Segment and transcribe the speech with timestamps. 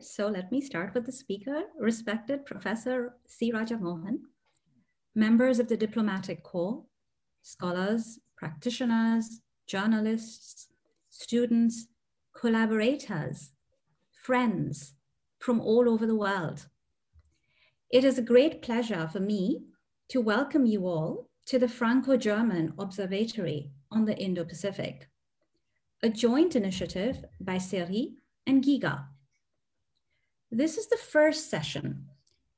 [0.00, 3.52] So let me start with the speaker, respected Professor C.
[3.52, 4.20] Raja Mohan,
[5.14, 6.82] members of the Diplomatic Corps,
[7.42, 10.68] scholars, practitioners, journalists,
[11.08, 11.86] students,
[12.34, 13.52] collaborators,
[14.22, 14.94] friends
[15.38, 16.66] from all over the world.
[17.90, 19.62] It is a great pleasure for me
[20.08, 25.08] to welcome you all to the Franco-German Observatory on the Indo-Pacific,
[26.02, 28.14] a joint initiative by CERI
[28.46, 29.06] and GIGA.
[30.56, 32.06] This is the first session,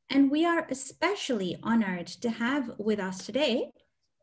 [0.09, 3.73] and we are especially honored to have with us today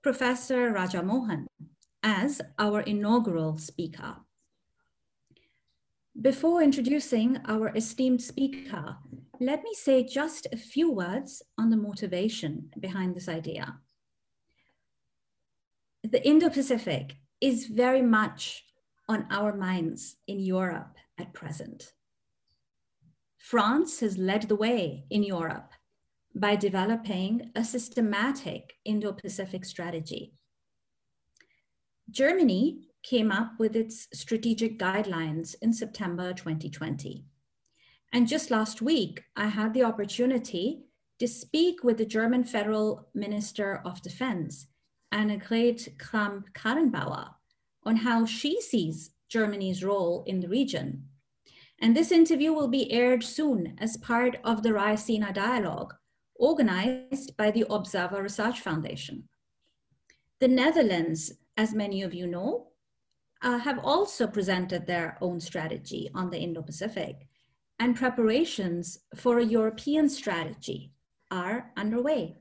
[0.01, 1.45] Professor Raja Mohan
[2.01, 4.15] as our inaugural speaker.
[6.21, 8.95] Before introducing our esteemed speaker,
[9.41, 13.79] let me say just a few words on the motivation behind this idea.
[16.01, 18.63] The Indo-Pacific is very much
[19.09, 21.91] on our minds in Europe at present.
[23.45, 25.71] France has led the way in Europe
[26.33, 30.33] by developing a systematic Indo Pacific strategy.
[32.09, 37.23] Germany came up with its strategic guidelines in September 2020.
[38.11, 40.85] And just last week, I had the opportunity
[41.19, 44.65] to speak with the German Federal Minister of Defense,
[45.13, 47.27] Annegret Kramp-Karrenbauer,
[47.83, 51.09] on how she sees Germany's role in the region
[51.79, 55.93] and this interview will be aired soon as part of the Raisina Dialogue,
[56.35, 59.27] organized by the Observer Research Foundation.
[60.39, 62.67] The Netherlands, as many of you know,
[63.41, 67.27] uh, have also presented their own strategy on the Indo-Pacific,
[67.79, 70.91] and preparations for a European strategy
[71.29, 72.37] are underway.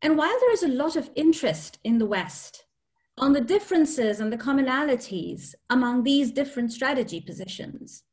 [0.00, 2.64] And while there is a lot of interest in the West
[3.18, 8.04] on the differences and the commonalities among these different strategy positions.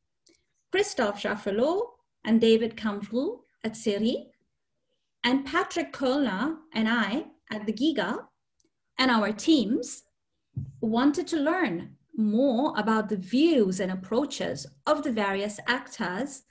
[0.71, 1.81] Christophe Jaffrelot
[2.23, 4.27] and David Camroux at CERI,
[5.23, 8.25] and Patrick Koellner and I at the GIGA,
[8.97, 10.03] and our teams
[10.81, 16.43] wanted to learn more about the views and approaches of the various actors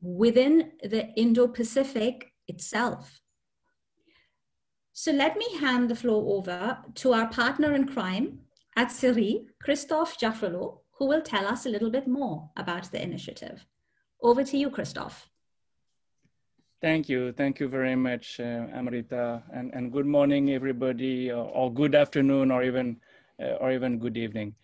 [0.00, 3.20] within the Indo-Pacific itself.
[4.96, 8.38] So let me hand the floor over to our partner in crime
[8.76, 13.66] at CERI, Christophe Jaffrelot, who will tell us a little bit more about the initiative.
[14.22, 15.28] Over to you, Christophe.
[16.80, 17.32] Thank you.
[17.32, 19.42] Thank you very much, uh, Amrita.
[19.52, 23.00] And, and good morning, everybody, or, or good afternoon, or even,
[23.42, 24.54] uh, or even good evening.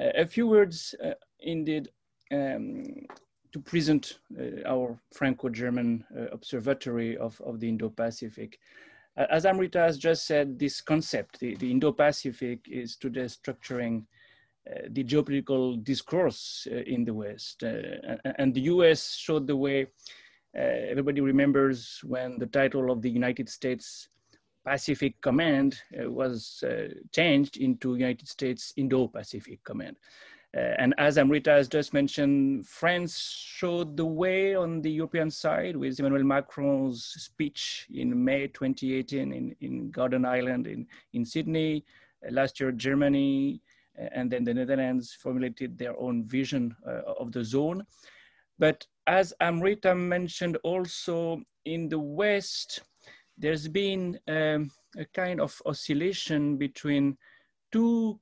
[0.00, 1.90] Uh, a few words, uh, indeed,
[2.32, 2.86] um,
[3.52, 8.58] to present uh, our Franco-German uh, Observatory of, of the Indo-Pacific.
[9.18, 14.04] As Amrita has just said, this concept, the, the Indo-Pacific, is today structuring
[14.70, 17.64] uh, the geopolitical discourse uh, in the West.
[17.64, 19.88] Uh, and the US showed the way.
[20.56, 24.08] Uh, everybody remembers when the title of the United States
[24.64, 29.96] Pacific Command uh, was uh, changed into United States Indo-Pacific Command.
[30.56, 35.76] Uh, and as Amrita has just mentioned, France showed the way on the European side
[35.76, 41.84] with Emmanuel Macron's speech in May 2018 in, in Garden Island in, in Sydney.
[42.26, 43.60] Uh, last year, Germany
[44.00, 46.74] uh, and then the Netherlands formulated their own vision
[47.18, 47.84] of the zone.
[48.58, 52.80] But as Amrita mentioned also in the West,
[53.36, 57.16] there's been um, a kind of oscillation between
[57.70, 58.18] two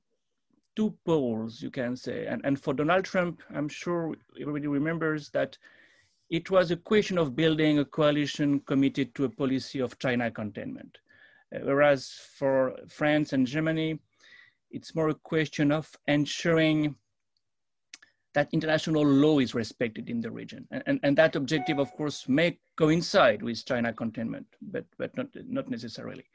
[0.77, 2.27] two poles, you can say.
[2.27, 5.57] And, and for Donald Trump, I'm sure everybody remembers that
[6.29, 10.99] it was a question of building a coalition committed to a policy of China containment.
[11.53, 13.97] Uh, whereas for France and Germany,
[14.69, 16.93] it's more a question of ensuring
[18.35, 20.67] that international law is respected in the region.
[20.69, 25.29] And, and, and, that objective, of course, may coincide with China containment, but, but not,
[25.47, 26.25] not necessarily.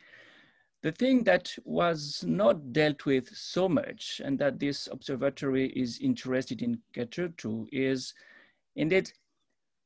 [0.83, 6.61] The thing that was not dealt with so much and that this observatory is interested
[6.61, 8.15] in cater to is
[8.75, 9.13] indeed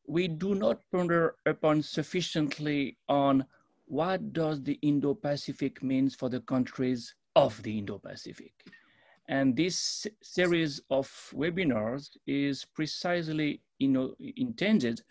[0.06, 3.44] we do not ponder upon sufficiently on
[3.86, 8.52] what does the Indo-Pacific means for the countries of the Indo-Pacific.
[9.28, 15.02] And this series of webinars is precisely you know, intended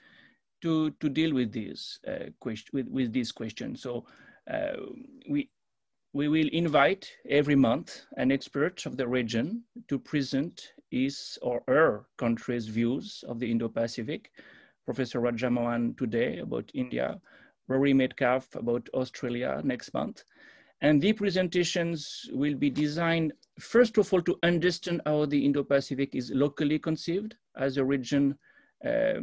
[0.62, 3.76] to, to deal with this, uh, question, with, with this question.
[3.76, 4.06] So
[4.52, 4.78] uh,
[5.30, 5.50] we,
[6.16, 12.06] we will invite every month an expert of the region to present his or her
[12.18, 14.32] country's views of the Indo-Pacific.
[14.86, 17.20] Professor Rajamohan today about India,
[17.68, 20.24] Rory Medcalf about Australia next month.
[20.80, 26.32] And the presentations will be designed, first of all, to understand how the Indo-Pacific is
[26.34, 28.38] locally conceived as a region
[28.86, 29.20] uh,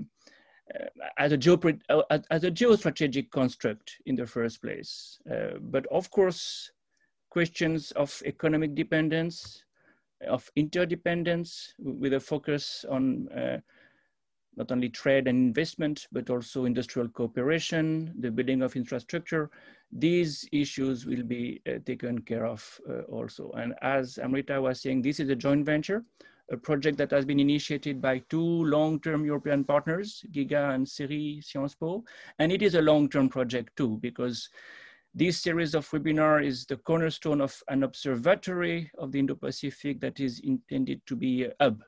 [1.19, 5.19] as, a uh, as a geostrategic construct in the first place.
[5.31, 6.71] Uh, but of course,
[7.33, 9.65] questions of economic dependence,
[10.29, 13.59] of interdependence, with a focus on uh,
[14.57, 19.49] not only trade and investment, but also industrial cooperation, the building of infrastructure.
[19.91, 23.51] These issues will be uh, taken care of uh, also.
[23.53, 26.05] And as Amrita was saying, this is a joint venture,
[26.51, 31.77] a project that has been initiated by two long-term European partners, GIGA and CERI Sciences
[31.81, 32.05] Po.
[32.39, 34.51] And it is a long-term project too, because
[35.15, 40.41] this series of webinar is the cornerstone of an observatory of the Indo-Pacific that is
[40.41, 41.83] intended to be a hub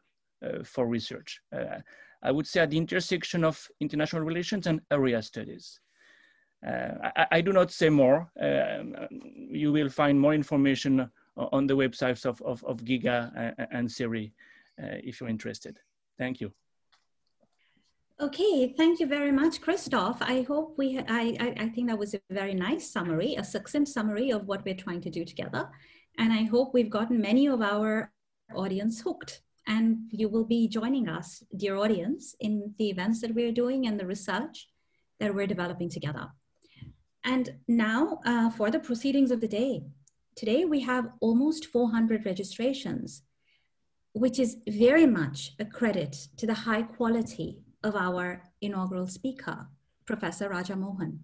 [0.44, 1.40] uh, for research.
[1.54, 1.78] Uh,
[2.22, 5.80] I would say at the intersection of international relations and area studies.
[6.66, 8.30] Uh, I, I, do not say more.
[8.40, 8.96] Um,
[9.50, 14.32] you will find more information on the websites of, of, of GIGA and CERI
[14.82, 15.78] uh, if you're interested.
[16.18, 16.52] Thank you.
[18.24, 20.16] Okay, thank you very much, Christoph.
[20.22, 23.90] I hope we, I, I, I think that was a very nice summary, a succinct
[23.90, 25.68] summary of what we're trying to do together.
[26.16, 28.10] And I hope we've gotten many of our
[28.54, 33.52] audience hooked and you will be joining us, dear audience, in the events that we're
[33.52, 34.68] doing and the research
[35.20, 36.28] that we're developing together.
[37.24, 39.82] And now uh, for the proceedings of the day.
[40.34, 43.22] Today we have almost 400 registrations,
[44.14, 49.68] which is very much a credit to the high quality of our inaugural speaker,
[50.06, 51.22] Professor Raja Mohan.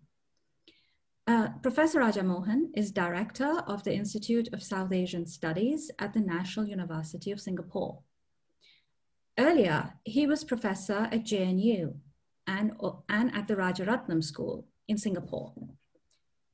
[1.27, 6.21] Uh, Professor Raja Mohan is director of the Institute of South Asian Studies at the
[6.21, 8.01] National University of Singapore.
[9.39, 11.95] Earlier, he was professor at JNU
[12.47, 12.73] and,
[13.09, 15.55] and at the Rajaratnam School in Singapore.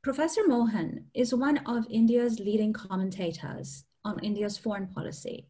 [0.02, 5.48] Professor Mohan is one of India's leading commentators on India's foreign policy.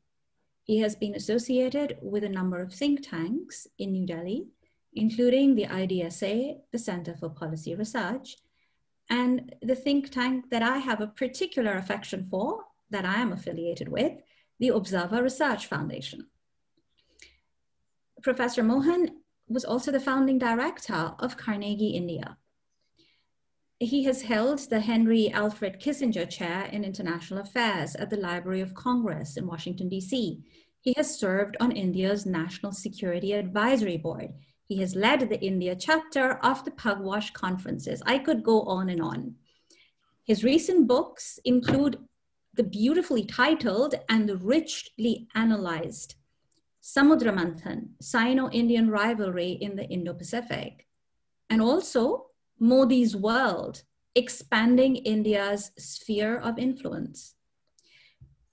[0.67, 4.49] He has been associated with a number of think tanks in New Delhi,
[4.95, 8.37] including the IDSA, the Center for Policy Research,
[9.09, 13.89] and the think tank that I have a particular affection for, that I am affiliated
[13.89, 14.13] with,
[14.59, 16.27] the Observer Research Foundation.
[18.21, 22.39] Professor Mohan was also the founding director of Carnegie India.
[23.79, 28.73] He has held the Henry Alfred Kissinger Chair in International Affairs at the Library of
[28.73, 30.41] Congress in Washington, D.C.
[30.81, 34.33] He has served on India's National Security Advisory Board.
[34.65, 38.03] He has led the India chapter of the Pugwash conferences.
[38.07, 39.35] I could go on and on.
[40.25, 41.99] His recent books include
[42.55, 46.15] the beautifully titled and richly analyzed
[46.83, 50.87] Samudramanthan, Sino-Indian rivalry in the Indo-Pacific,
[51.51, 52.27] and also
[52.59, 53.83] Modi's World,
[54.15, 57.35] expanding India's sphere of influence.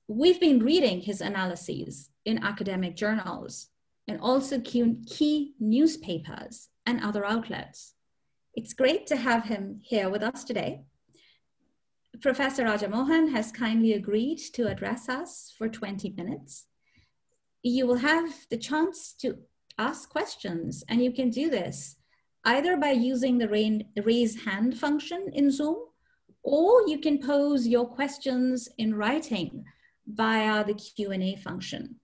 [0.08, 3.70] We've been reading his analyses in academic journals
[4.08, 7.94] and also key newspapers and other outlets.
[8.56, 10.84] It's great to have him here with us today.
[12.22, 16.68] Professor Rajamohan has kindly agreed to address us for 20 minutes
[17.64, 19.38] you will have the chance to
[19.78, 21.96] ask questions and you can do this
[22.46, 23.48] either by using the
[24.04, 25.78] raise hand function in Zoom
[26.44, 29.64] or you can pose your questions in writing
[30.08, 31.96] via the Q&A function.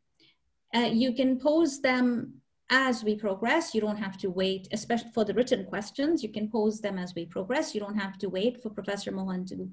[0.74, 2.34] Uh, you can pose them
[2.70, 3.74] as we progress.
[3.76, 6.24] You don't have to wait, especially for the written questions.
[6.24, 7.74] You can pose them as we progress.
[7.74, 9.70] You don't have to wait for Professor Mohan to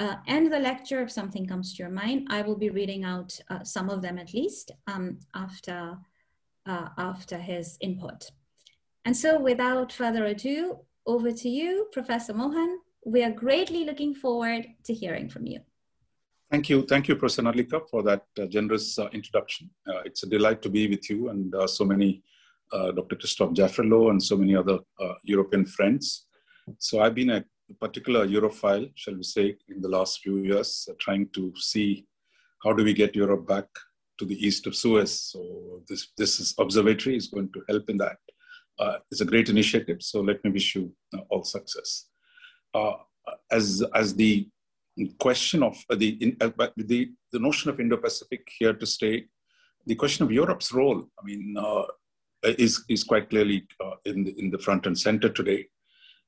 [0.00, 2.26] uh, end the lecture if something comes to your mind.
[2.30, 5.96] I will be reading out uh, some of them at least um, after,
[6.66, 8.30] uh, after his input.
[9.04, 12.78] And so without further ado, over to you, Professor Mohan.
[13.04, 15.60] We are greatly looking forward to hearing from you.
[16.50, 16.82] Thank you.
[16.82, 19.68] Thank you, Professor Narlikar, for that uh, generous uh, introduction.
[19.86, 22.22] Uh, it's a delight to be with you and so many,
[22.72, 23.16] Dr.
[23.16, 24.78] Christoph Jaffrelot and so many other
[25.22, 26.26] European friends.
[26.78, 27.44] So I've been a
[27.80, 32.06] particular Europhile, shall we say, in the last few years, uh, trying to see
[32.62, 33.66] how do we get Europe back
[34.18, 35.20] to the east of Suez.
[35.20, 38.18] So this this is observatory is going to help in that.
[38.78, 39.98] Uh, it's a great initiative.
[40.00, 42.06] So let me wish you uh, all success.
[42.74, 42.94] Uh,
[43.50, 44.48] as as the
[45.18, 49.26] question of uh, the in, uh, the the notion of Indo-Pacific here to stay,
[49.86, 51.04] the question of Europe's role.
[51.18, 51.56] I mean.
[52.64, 53.66] is, is quite clearly
[54.04, 55.66] in, the, in the front and center today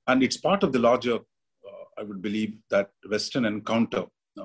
[0.06, 4.04] and it's part of the larger, uh, I would believe, that Western encounter
[4.40, 4.44] uh,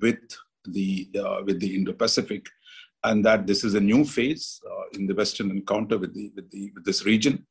[0.00, 0.20] with
[0.64, 2.44] the uh, with the Indo-Pacific,
[3.06, 4.60] and that this is a new phase
[4.92, 7.46] in the Western encounter with the with the with this region.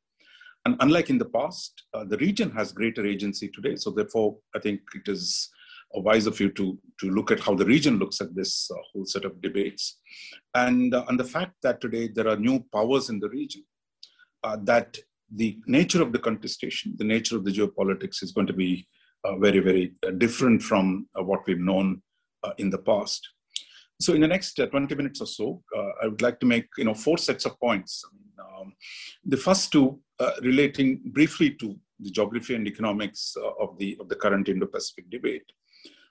[0.64, 1.72] And unlike in the past,
[2.10, 3.76] the region has greater agency today.
[3.76, 5.50] So therefore, I think it is
[6.00, 9.06] wise of you to, to look at how the region looks at this uh, whole
[9.06, 9.98] set of debates.
[10.54, 13.64] And, uh, and the fact that today there are new powers in the region
[14.44, 14.96] uh, that
[15.34, 18.86] the nature of the contestation, the nature of the geopolitics is going to be
[19.24, 22.02] uh, very, very uh, different from uh, what we've known
[22.44, 23.28] uh, in the past.
[24.00, 25.62] So, in the next 20 minutes or so,
[26.02, 28.04] I would like to make you know four sets of points.
[28.38, 28.74] Um,
[29.24, 30.00] the first two
[30.42, 35.44] relating briefly to the geography and economics of the of the current Indo-Pacific debate,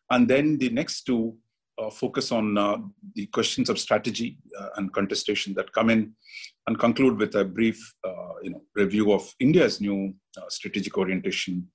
[0.10, 1.38] and then the next two
[1.78, 2.78] uh, focus on uh,
[3.16, 6.14] the questions of strategy uh, and contestation that come in,
[6.68, 7.94] and conclude with a brief,
[8.42, 10.14] you know, review of India's new
[10.48, 11.68] strategic orientation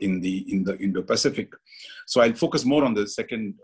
[0.00, 1.52] in the in the Indo-Pacific.
[2.06, 3.54] So I'll focus more on the second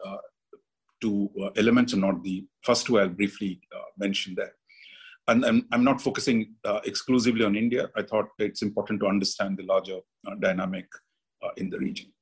[1.01, 2.99] two elements and not the first two.
[2.99, 3.61] I'll briefly
[3.99, 4.53] mention there
[5.29, 7.91] and I'm, I'm, not focusing uh, exclusively on India.
[7.97, 10.87] I thought it's important to understand the larger uh, dynamic
[11.43, 12.13] uh, in the region.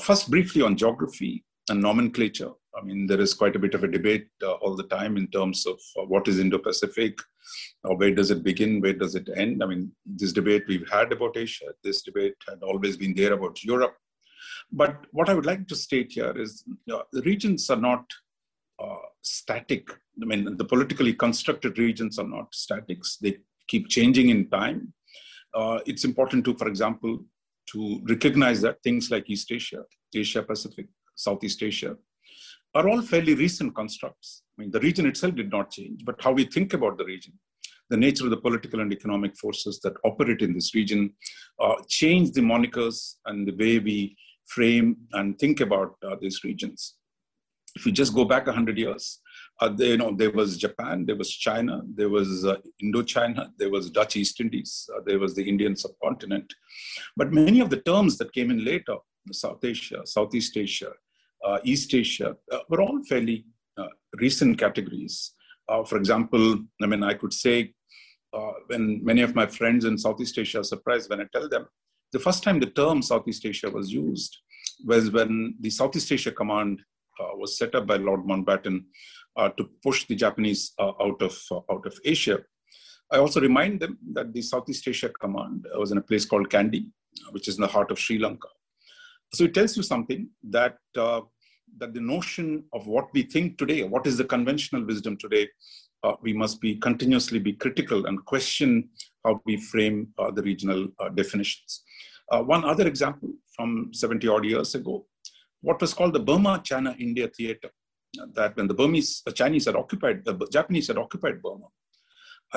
[0.00, 2.50] first, briefly on geography and nomenclature.
[2.76, 5.26] I mean, there is quite a bit of a debate uh, all the time in
[5.28, 7.18] terms of uh, what is Indo-Pacific,
[7.84, 9.62] or where does it begin, where does it end.
[9.62, 13.62] I mean, this debate we've had about Asia, this debate had always been there about
[13.62, 13.96] Europe.
[14.70, 18.04] But what I would like to state here is the regions are not
[18.82, 19.90] uh, static.
[20.22, 23.16] I mean, the politically constructed regions are not statics.
[23.20, 24.92] They keep changing in time.
[25.54, 27.24] Uh, it's important to, for example,
[27.72, 29.82] to recognize that things like East Asia,
[30.14, 31.96] Asia Pacific, Southeast Asia,
[32.74, 34.42] are all fairly recent constructs.
[34.58, 37.32] I mean, the region itself did not change, but how we think about the region,
[37.88, 41.14] the nature of the political and economic forces that operate in this region,
[41.58, 44.16] uh, change the monikers and the way we
[44.48, 46.94] frame and think about uh, these regions.
[47.76, 49.20] If you just go back 100 years,
[49.60, 53.70] uh, they, you know, there was Japan, there was China, there was uh, Indochina, there
[53.70, 56.52] was Dutch East Indies, uh, there was the Indian subcontinent.
[57.16, 58.96] But many of the terms that came in later,
[59.32, 60.92] South Asia, Southeast Asia,
[61.46, 63.44] uh, East Asia, uh, were all fairly
[63.76, 63.88] uh,
[64.18, 65.34] recent categories.
[65.86, 66.44] for example,
[66.82, 67.74] I mean, I could say
[68.68, 71.66] when many of my friends in Southeast Asia are surprised when I tell them
[72.12, 74.38] the first time the term Southeast Asia was used
[74.84, 76.80] was when the Southeast Asia Command
[77.20, 78.84] uh, was set up by Lord Mountbatten
[79.36, 81.38] uh, to push the Japanese uh, out of
[81.70, 82.38] out of Asia.
[83.10, 86.86] I also remind them that the Southeast Asia Command was in a place called Kandy,
[87.30, 88.48] which is in the heart of Sri Lanka.
[89.34, 91.22] So it tells you something that uh,
[91.78, 95.48] that the notion of what we think today, what is the conventional wisdom today,
[96.02, 98.88] uh, we must be continuously be critical and question
[99.24, 101.82] how we frame uh, the regional uh, definitions.
[102.30, 105.06] Uh, one other example from 70 odd years ago,
[105.60, 107.70] what was called the Burma China India Theater,
[108.20, 111.66] uh, that when the Burmese, the Chinese had occupied, the Japanese had occupied Burma,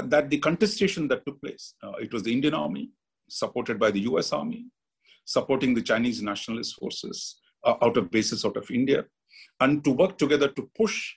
[0.03, 2.89] that the contestation that took place, it was the Indian army
[3.29, 4.65] supported by the US army,
[5.25, 9.05] supporting the Chinese nationalist forces uh, out of bases out of India,
[9.59, 11.13] and to work together to push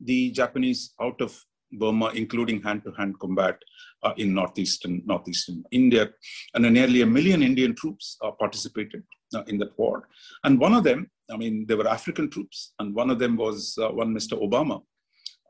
[0.00, 3.56] the Japanese out of Burma, including hand-to-hand combat
[4.02, 6.10] uh, in northeastern northeastern India,
[6.54, 9.02] and nearly a million Indian troops uh, participated
[9.34, 10.08] uh, in that war.
[10.44, 13.78] And one of them, I mean, there were African troops, and one of them was
[13.80, 14.40] uh, one Mr.
[14.40, 14.82] Obama,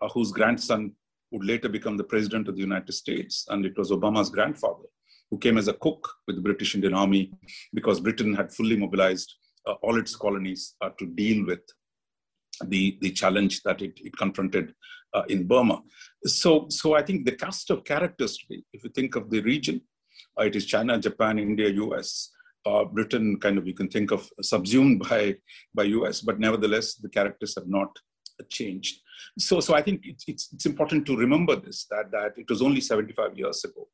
[0.02, 0.92] uh, whose grandson
[1.30, 4.88] would later become the president of the United States, and it was Obama's grandfather
[5.30, 7.30] who came as a cook with the British Indian Army
[7.72, 9.32] because Britain had fully mobilized
[9.66, 11.60] uh, all its colonies uh, to deal with
[12.66, 14.74] the, the challenge that it, it confronted
[15.14, 15.82] uh, in Burma.
[16.24, 19.80] So, so I think the cast of characters today, if you think of the region,
[20.38, 22.30] uh, it is China, Japan, India, US,
[22.66, 25.36] uh, Britain kind of you can think of subsumed by,
[25.74, 27.88] by US, but nevertheless the characters have not
[28.48, 29.00] changed.
[29.38, 32.62] So, so I think it's, it's, it's important to remember this, that, that it was
[32.62, 33.86] only 75 years ago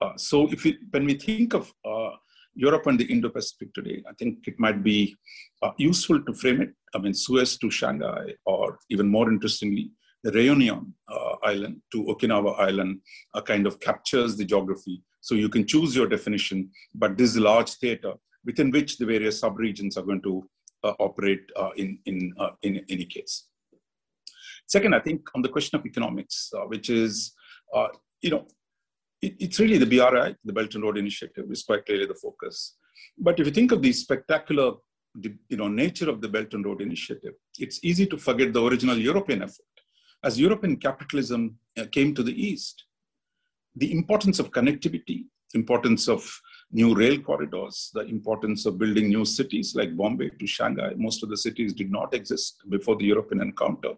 [0.00, 2.10] uh, so if when we think of uh,
[2.54, 5.16] Europe and the Indo-Pacific today, I think it might be
[5.62, 6.72] uh, useful to frame it.
[6.94, 9.90] I mean, Suez to Shanghai, or even more interestingly,
[10.24, 13.00] the Réunion uh, Island to Okinawa Island
[13.34, 15.02] uh, kind of captures the geography.
[15.20, 18.14] So you can choose your definition, but this large theater
[18.44, 20.48] within which the various subregions are going to
[20.82, 21.44] uh, operate
[21.76, 23.46] in, in, in any case.
[24.66, 27.32] Second, I think on the question of economics, which is,
[28.20, 28.46] you know,
[29.22, 32.76] it, it's really the BRI, the Belt and Road Initiative, is quite clearly the focus.
[33.16, 34.72] But if you think of the spectacular
[35.22, 38.98] you know, nature of the Belt and Road Initiative, it's easy to forget the original
[38.98, 39.73] European effort.
[40.24, 42.84] As European capitalism uh, came to the East,
[43.76, 46.22] the importance of connectivity, importance of
[46.72, 50.92] new rail corridors, the importance of building new cities like Bombay to Shanghai.
[50.96, 53.92] Most of the cities did not exist before the European encounter.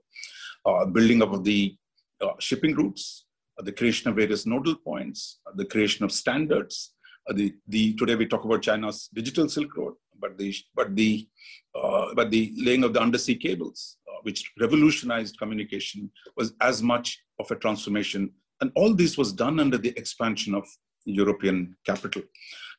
[0.65, 1.77] Uh, building up of the
[2.21, 6.95] uh, shipping routes, uh, the creation of various nodal points, uh, the creation of standards.
[7.31, 11.29] Uh, the, the, today we talk about China's digital Silk Road, but the, but the,
[12.17, 17.55] but the laying of the undersea cables, which revolutionized communication, was as much of a
[17.55, 18.29] transformation.
[18.61, 20.67] And all this was done under the expansion of
[21.05, 22.23] European capital.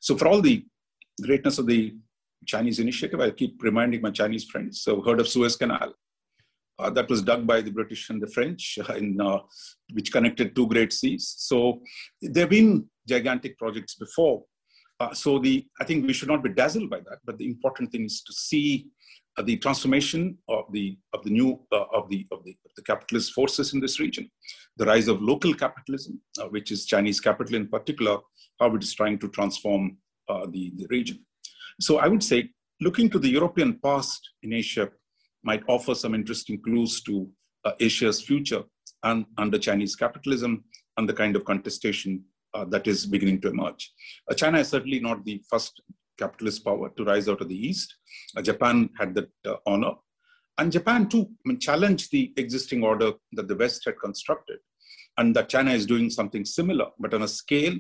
[0.02, 0.66] So for all the
[1.22, 1.96] greatness of the
[2.46, 4.82] Chinese initiative, I keep reminding my Chinese friends.
[4.82, 5.94] So heard of Suez Canal.
[6.80, 9.40] Uh, that was dug by the British and the French, in, uh,
[9.94, 11.34] which connected two great seas.
[11.38, 11.82] So
[12.22, 14.44] there have been gigantic projects before.
[15.00, 17.92] Uh, so the I think we should not be dazzled by that, but the important
[17.92, 18.88] thing is to see
[19.44, 23.34] the transformation of the of the new uh, of the of the, of the capitalist
[23.34, 24.30] forces in this region,
[24.78, 28.18] the rise of local capitalism, uh, which is Chinese capital in particular,
[28.60, 29.98] how it is trying to transform
[30.50, 31.18] the, the region.
[31.80, 32.50] So I would say
[32.82, 34.90] looking to the European past in Asia
[35.44, 37.30] might offer some interesting clues to
[37.66, 38.64] uh, Asia's future
[39.04, 40.64] and under Chinese capitalism
[40.98, 43.92] and the kind of contestation uh, that is beginning to emerge.
[44.30, 45.82] Uh, China is certainly not the first
[46.18, 47.96] capitalist power to rise out of the East.
[48.36, 49.94] Uh, Japan had that uh, honor.
[50.58, 54.60] And Japan, too, I mean, challenged the existing order that the West had constructed,
[55.18, 57.76] and that China is doing something similar, but on a scale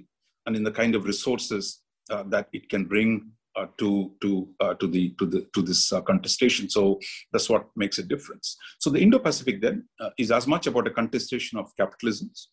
[0.45, 4.75] and in the kind of resources uh, that it can bring uh, to to uh,
[4.75, 6.69] to the to the to this uh, contestation.
[6.69, 6.99] So
[7.31, 8.55] that's what makes a difference.
[8.79, 12.47] So the Indo-Pacific then is as much about a contestation of capitalisms.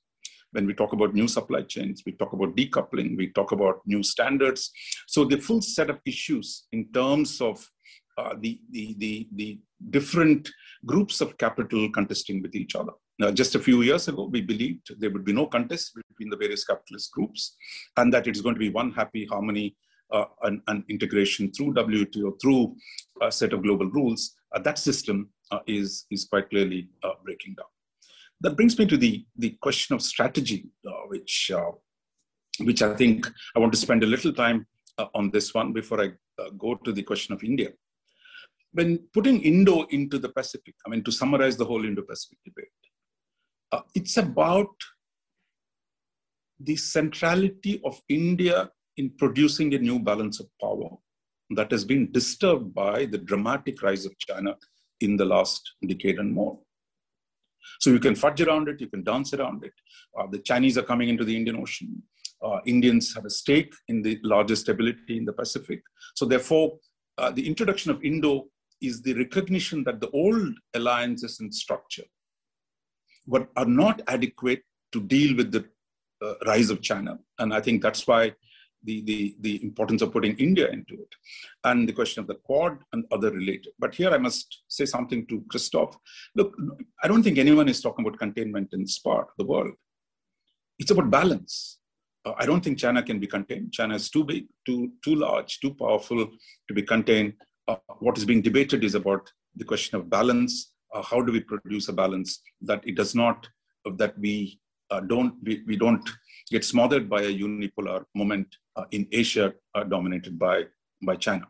[0.55, 4.03] When we talk about new supply chains, we talk about decoupling, we talk about new
[4.03, 4.71] standards.
[5.09, 7.69] So the full set of issues in terms of
[8.17, 9.59] uh, the, the, the, the
[9.91, 10.49] different
[10.87, 12.93] groups of capital contesting with each other.
[13.19, 16.37] Now, just a few years ago, we believed there would be no contest between the
[16.37, 17.57] various capitalist groups
[17.97, 19.77] and that it's going to be one happy harmony
[20.13, 22.77] uh, an, an, integration through WTO, through
[23.21, 27.55] a set of global rules, uh, that system uh, is, is quite clearly uh, breaking
[27.55, 27.67] down.
[28.41, 31.71] That brings me to the, the question of strategy, uh, which, uh,
[32.61, 33.27] which I think
[33.57, 34.67] I want to spend a little time
[35.15, 36.13] on this one before I
[36.59, 37.71] go to the question of India.
[38.73, 42.69] When putting Indo into the Pacific, I mean, to summarize the whole Indo Pacific debate,
[43.95, 44.75] it's about
[46.61, 50.91] the centrality of India in producing a new balance of power
[51.51, 54.57] that has been disturbed by the dramatic rise of China
[55.01, 56.59] in the last decade and more.
[57.81, 59.73] So you can fudge around it, you can dance around it.
[60.19, 62.03] Uh, the Chinese are coming into the Indian Ocean.
[62.43, 65.83] Uh, Indians have a stake in the largest stability in the Pacific.
[66.15, 66.79] So therefore,
[67.17, 68.47] uh, the introduction of Indo
[68.83, 72.05] is the recognition that the old alliances and structure
[73.27, 75.65] but are not adequate to deal with the
[76.23, 77.19] uh, rise of China.
[77.39, 78.33] And I think that's why
[78.85, 81.09] the, the, the importance of putting India into it,
[81.65, 83.73] and the question of the Quad and other related.
[83.79, 85.97] But here I must say something to Christoph.
[86.37, 86.55] Look,
[87.03, 89.73] I don't think anyone is talking about containment in this part of the world.
[90.79, 91.79] It's about balance.
[92.25, 93.73] Uh, I don't think China can be contained.
[93.73, 96.27] China is too big, too, too large, too powerful
[96.69, 97.35] to be contained.
[97.69, 100.73] Uh, what is being debated is about the question of balance.
[100.95, 103.49] Uh, how do we produce a balance that it does not,
[103.97, 104.59] that we
[104.91, 106.09] uh, don't, we, we don't
[106.51, 110.65] get smothered by a unipolar moment uh, in Asia uh, dominated by,
[111.03, 111.47] by China.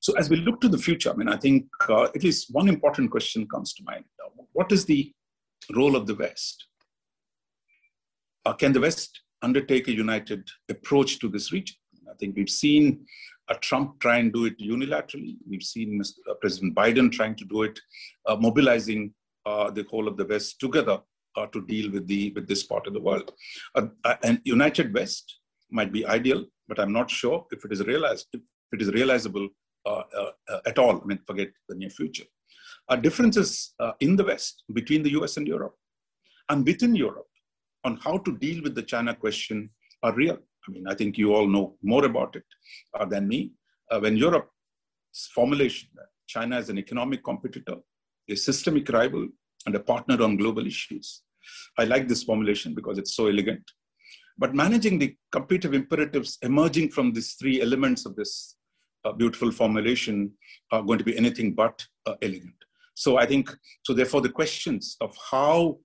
[0.00, 2.68] So as we look to the future, I mean, I think uh, at least one
[2.68, 4.04] important question comes to mind.
[4.52, 5.12] what is the
[5.74, 6.66] role of the West?
[8.44, 11.76] Uh, can the West undertake a united approach to this region?
[12.08, 13.04] I think we've seen
[13.48, 15.36] uh, Trump try and do it unilaterally.
[15.48, 16.18] We've seen Mr.
[16.30, 17.78] Uh, President Biden trying to do it,
[18.38, 19.12] mobilizing
[19.44, 21.00] the whole of the West together
[21.36, 23.32] uh, to deal with the with this part of the world.
[23.74, 23.86] Uh,
[24.22, 25.38] an united West
[25.70, 28.40] might be ideal, but I'm not sure if it is realized if
[28.72, 29.48] it is realizable
[29.86, 31.00] uh, uh, uh at all.
[31.02, 32.24] I mean, forget the near future.
[33.00, 35.36] Differences uh, in the West between the U.S.
[35.36, 35.74] and Europe,
[36.48, 37.30] and within Europe,
[37.84, 39.70] on how to deal with the China question
[40.04, 40.38] are real.
[40.68, 42.44] I mean, I think you all know more about it
[43.08, 43.40] than me.
[44.04, 45.88] when Europe's formulation
[46.26, 47.76] China is an economic competitor,
[48.28, 49.28] a systemic rival,
[49.66, 51.22] and a partner on global issues
[51.78, 53.62] I like this formulation because it's so elegant.
[54.38, 58.56] But managing the competitive imperatives emerging from these three elements of this
[59.04, 60.32] uh, beautiful formulation
[60.72, 62.54] are going to be anything but uh, elegant.
[62.94, 65.78] So I think, so therefore the questions of how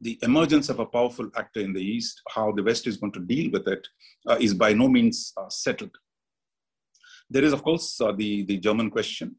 [0.00, 3.20] the emergence of a powerful actor in the East, how the West is going to
[3.20, 3.86] deal with it,
[4.28, 5.96] uh, is by no means uh, settled.
[7.30, 9.36] There is, of course, uh, the, the German question,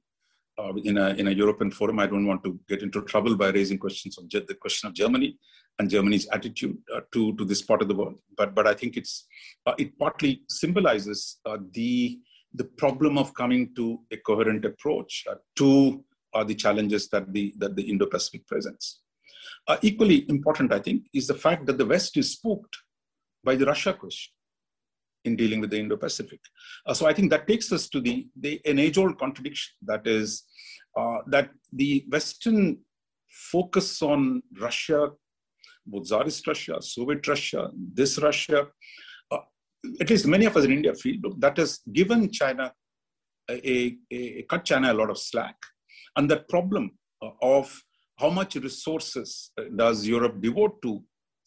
[0.57, 1.99] uh, in, a, in a European forum.
[1.99, 5.37] I don't want to get into trouble by raising questions of the question of Germany
[5.79, 8.15] and Germany's attitude uh, to, to this part of the world.
[8.35, 9.27] But, but I think it's,
[9.65, 12.19] uh, it partly symbolizes uh, the,
[12.53, 17.53] the problem of coming to a coherent approach uh, to uh, the challenges that the,
[17.57, 19.01] that the Indo-Pacific presents.
[19.81, 22.77] equally important, I think, is the fact that the West is spooked
[23.43, 24.33] by the Russia question
[25.27, 26.39] in dealing with the Indo-Pacific.
[26.85, 30.43] Uh, so I think that takes us to the, the an age-old contradiction that is
[30.99, 32.79] uh, that the Western
[33.51, 35.09] focus on Russia
[35.87, 38.67] both Tsarist Russia, Soviet Russia, this Russia,
[39.31, 39.37] uh,
[39.99, 42.73] at least many of us in India feel that has given China
[43.49, 45.55] a, a, a, cut China a lot of slack.
[46.15, 47.81] And that problem uh, of
[48.17, 51.03] how much resources uh, does Europe devote to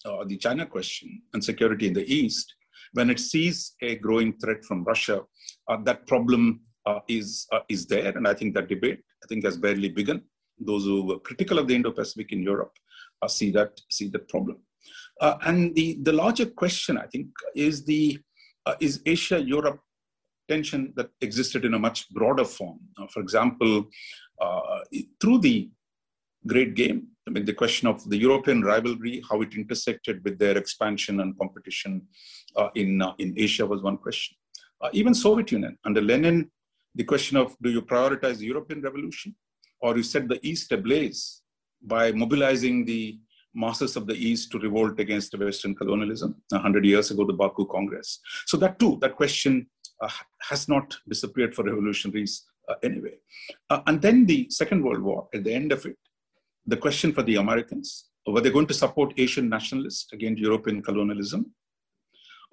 [0.07, 2.55] uh, the China question and security in the East,
[2.93, 5.23] when it sees a growing threat from Russia,
[5.69, 8.17] uh, that problem uh, is, uh, is there.
[8.17, 10.23] And I think that debate, I think, has barely begun.
[10.59, 12.73] Those who were critical of the Indo-Pacific in Europe
[13.23, 14.59] uh, see that see that problem.
[15.21, 18.19] Uh, and the, the larger question, I think, is the
[18.79, 19.81] is Asia-Europe
[20.49, 22.79] tension that existed in a much broader form.
[23.11, 23.89] for example,
[25.21, 25.71] through the
[26.47, 30.57] Great Game, I mean, the question of the European rivalry, how it intersected with their
[30.57, 32.03] expansion and competition
[32.57, 34.37] uh, in, uh, in Asia was one question.
[34.81, 36.51] Uh, even Soviet Union, under Lenin,
[36.95, 39.35] the question of do you prioritize the European revolution
[39.81, 41.43] or you set the East ablaze
[41.83, 43.19] by mobilizing the
[43.55, 48.21] masses of the East to revolt against Western colonialism 100 years ago, the Baku Congress.
[48.47, 49.67] So that too, that question
[50.01, 50.09] uh,
[50.43, 53.15] has not disappeared for revolutionaries uh, anyway.
[53.69, 55.97] Uh, and then the Second World War, at the end of it,
[56.67, 61.53] the question for the Americans were they going to support Asian nationalists against European colonialism,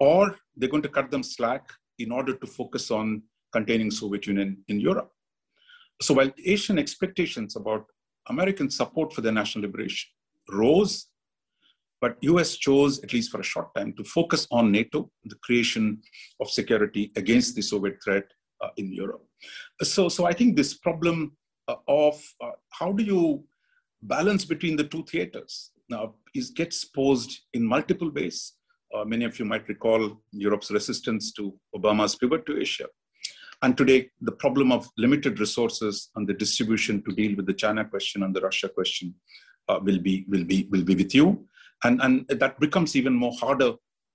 [0.00, 4.56] or they're going to cut them slack in order to focus on containing Soviet Union
[4.68, 5.10] in Europe.
[6.00, 7.84] So while Asian expectations about
[8.28, 10.08] American support for their national liberation
[10.50, 11.06] rose,
[12.00, 16.00] but US chose, at least for a short time, to focus on NATO, the creation
[16.40, 18.24] of security against the Soviet threat
[18.62, 19.24] uh, in Europe.
[19.82, 23.44] So, so I think this problem uh, of uh, how do you
[24.02, 28.54] balance between the two theaters now is gets posed in multiple ways.
[28.94, 32.86] Uh, many of you might recall Europe's resistance to Obama's pivot to Asia.
[33.62, 37.84] And today, the problem of limited resources and the distribution to deal with the China
[37.84, 39.14] question and the Russia question
[39.68, 41.46] uh, will, be, will, be, will be with you.
[41.84, 43.72] And, and that becomes even more harder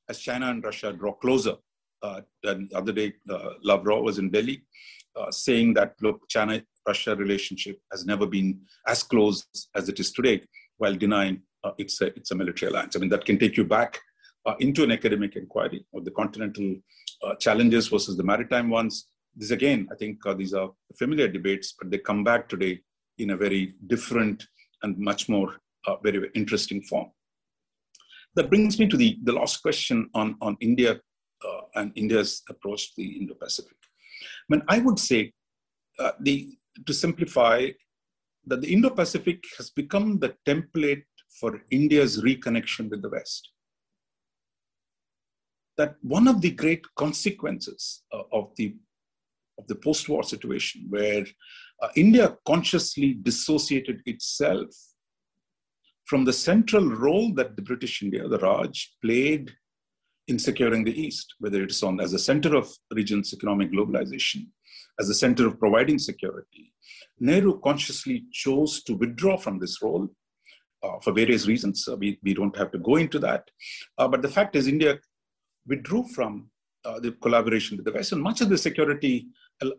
[0.09, 1.55] as China and Russia draw closer.
[2.01, 4.63] Uh, the other day, uh, Lavrov was in Delhi
[5.15, 10.11] uh, saying that, look, China Russia relationship has never been as close as it is
[10.11, 10.41] today,
[10.77, 12.95] while denying uh, it's, a, it's a military alliance.
[12.95, 13.99] I mean, that can take you back
[14.45, 16.75] uh, into an academic inquiry of the continental
[17.23, 19.07] uh, challenges versus the maritime ones.
[19.35, 22.81] This again, I think uh, these are familiar debates, but they come back today
[23.17, 24.45] in a very different
[24.81, 25.55] and much more
[25.87, 27.07] uh, very, very interesting form.
[28.35, 30.99] That brings me to the, the last question on, on India
[31.47, 33.77] uh, and India's approach to the Indo-Pacific.
[34.23, 35.33] I mean, I would say
[36.19, 37.69] the to simplify,
[38.45, 41.03] that the Indo Pacific has become the template
[41.39, 43.49] for India's reconnection with the West.
[45.77, 48.75] That one of the great consequences uh, of the
[49.59, 51.25] of the post-war situation, where
[51.81, 54.69] uh, India consciously dissociated itself
[56.05, 59.51] from the central role that the British India, the Raj, played
[60.27, 64.47] in securing the East, whether it is on as a center of region's economic globalization
[64.99, 66.73] as the center of providing security.
[67.19, 70.07] Nehru consciously chose to withdraw from this role
[70.83, 71.87] uh, for various reasons.
[71.87, 73.49] Uh, we, we don't have to go into that.
[73.97, 74.99] Uh, but the fact is, India
[75.67, 76.49] withdrew from
[76.85, 79.27] uh, the collaboration with the West, and much of the security
[79.61, 79.69] uh,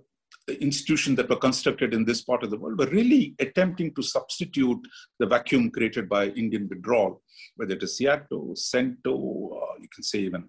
[0.60, 4.80] institutions that were constructed in this part of the world were really attempting to substitute
[5.18, 7.22] the vacuum created by Indian withdrawal,
[7.56, 10.42] whether it is SEATO, CENTO, uh, you can say even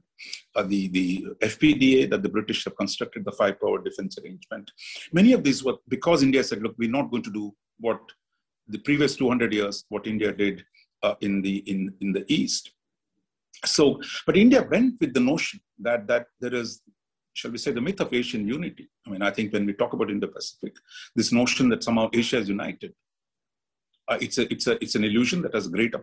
[0.56, 4.72] uh, the, the FPDA that the British have constructed, the five power defense arrangement.
[5.12, 8.00] Many of these were because India said, look, we're not going to do what
[8.68, 10.64] the previous 200 years, what India did
[11.04, 12.72] uh, in, the, in, in the East.
[13.66, 16.82] So, but India went with the notion that, that there is
[17.36, 18.88] shall we say, the myth of Asian unity.
[19.06, 20.74] I mean, I think when we talk about Indo-Pacific,
[21.16, 22.94] this notion that somehow Asia is united,
[24.08, 25.94] uh, it's, a, it's, a, it's an illusion that has great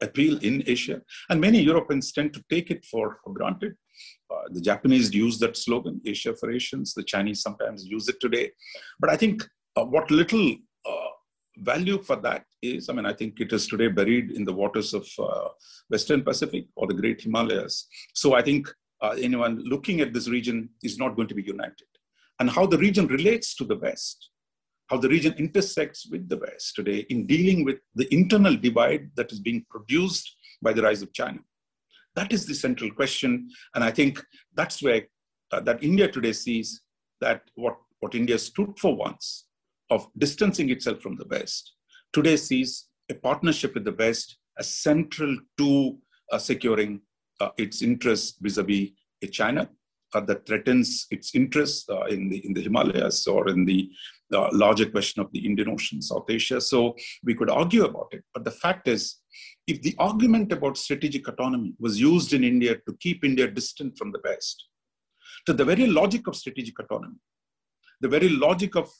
[0.00, 1.00] appeal in Asia.
[1.30, 3.74] And many Europeans tend to take it for, for granted.
[4.30, 6.94] Uh, the Japanese use that slogan, Asia for Asians.
[6.94, 8.50] The Chinese sometimes use it today.
[9.00, 9.42] But I think
[9.76, 11.08] uh, what little uh,
[11.58, 14.94] value for that is, I mean, I think it is today buried in the waters
[14.94, 15.48] of uh,
[15.88, 17.86] Western Pacific or the Great Himalayas.
[18.14, 18.68] So I think
[19.02, 21.86] uh, anyone looking at this region is not going to be united.
[22.40, 24.30] And how the region relates to the West,
[24.88, 29.32] how the region intersects with the West today in dealing with the internal divide that
[29.32, 31.38] is being produced by the rise of China.
[32.14, 33.48] That is the central question.
[33.74, 34.22] And I think
[34.54, 35.02] that's where
[35.50, 36.82] uh, that India today sees
[37.20, 39.46] that what, what India stood for once
[39.90, 41.74] of distancing itself from the West,
[42.12, 45.98] today sees a partnership with the West as central to
[46.30, 47.00] uh, securing
[47.40, 48.90] uh, its interests vis-a-vis
[49.30, 49.68] China
[50.20, 53.90] that threatens its interests uh, in the in the Himalayas or in the
[54.52, 56.60] larger question of the Indian Ocean, South Asia.
[56.60, 59.16] So we could argue about it, but the fact is,
[59.66, 64.10] if the argument about strategic autonomy was used in India to keep India distant from
[64.10, 64.68] the West,
[65.46, 67.20] to the very logic of strategic autonomy,
[68.00, 68.90] the very logic of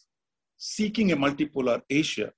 [0.58, 2.32] seeking a multipolar Asia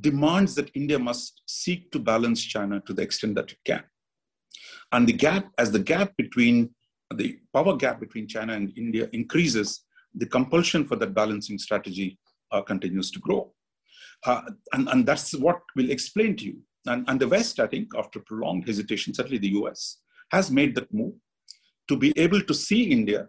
[0.00, 3.82] demands that India must seek to balance China to the extent that it can.
[4.92, 6.70] And the gap, as the gap between
[7.14, 9.82] the power gap between China and India increases,
[10.14, 12.18] the compulsion for that balancing strategy
[12.52, 13.52] uh, continues to grow.
[14.24, 14.42] Uh,
[14.72, 16.58] and, and that's what we'll explain to you.
[16.86, 19.98] And, and the West, I think, after prolonged hesitation, certainly the US,
[20.30, 21.14] has made that move
[21.88, 23.28] to be able to see India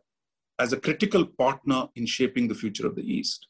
[0.59, 3.47] as a critical partner in shaping the future of the East.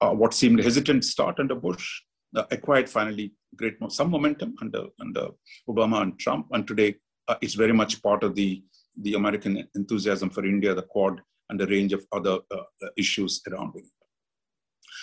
[0.00, 2.02] Uh, what seemed a hesitant start under Bush
[2.36, 5.28] uh, acquired finally great some momentum under under
[5.66, 6.94] Obama and Trump, and today
[7.28, 8.62] uh, it's very much part of the
[9.02, 13.72] the American enthusiasm for India, the Quad, and a range of other uh, issues around
[13.76, 13.84] it.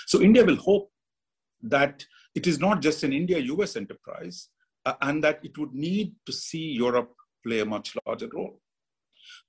[0.08, 0.92] So India will hope
[1.62, 4.50] that it is not just an India-US enterprise,
[4.86, 7.14] uh, and that it would need to see Europe
[7.46, 8.60] play a much larger role.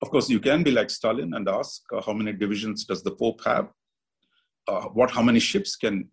[0.03, 3.11] Of course, you can be like Stalin and ask uh, how many divisions does the
[3.13, 3.69] Pope have?
[4.69, 6.09] Uh, what, how many ships can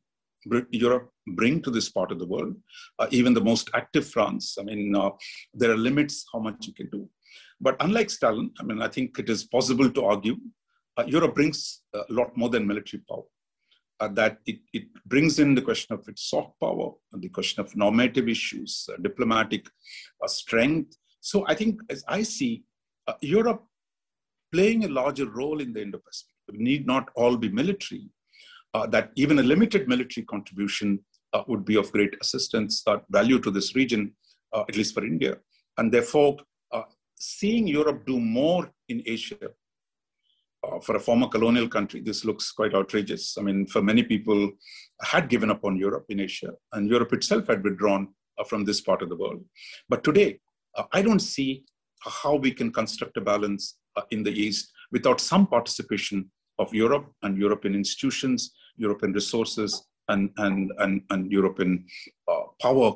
[0.71, 2.55] Europe bring to this part of the world?
[2.99, 5.11] Uh, even the most active France, I mean, uh,
[5.53, 7.07] there are limits how much you can do.
[7.61, 10.37] But unlike Stalin, I mean, I think it is possible to argue
[10.97, 13.23] uh, Europe brings a lot more than military power.
[13.99, 17.75] Uh, that it, it brings in the question of its soft power, the question of
[17.75, 19.67] normative issues, diplomatic
[20.25, 20.97] strength.
[21.19, 22.63] So I think, as I see,
[23.21, 23.63] Europe
[24.51, 26.33] playing a larger role in the Indo-Pacific.
[26.51, 28.09] Need not all be military.
[28.73, 30.99] Uh, that even a limited military contribution
[31.33, 34.13] uh, would be of great assistance, uh, value to this region,
[34.53, 35.37] uh, at least for India.
[35.77, 36.43] And therefore, uh,
[37.21, 39.49] seeing Europe do more in Asia
[40.63, 43.37] uh, for a former colonial country, this looks quite outrageous.
[43.37, 44.51] I mean, for many people,
[45.01, 48.07] had given up on Europe in Asia, and Europe itself had withdrawn
[48.47, 49.43] from this part of the world.
[49.87, 50.39] But today,
[50.91, 51.65] I don't see
[52.01, 57.05] how we can construct a balance uh, in the East without some participation of Europe
[57.21, 61.85] and European institutions, European resources, and, and, and, and European
[62.27, 62.93] uh, power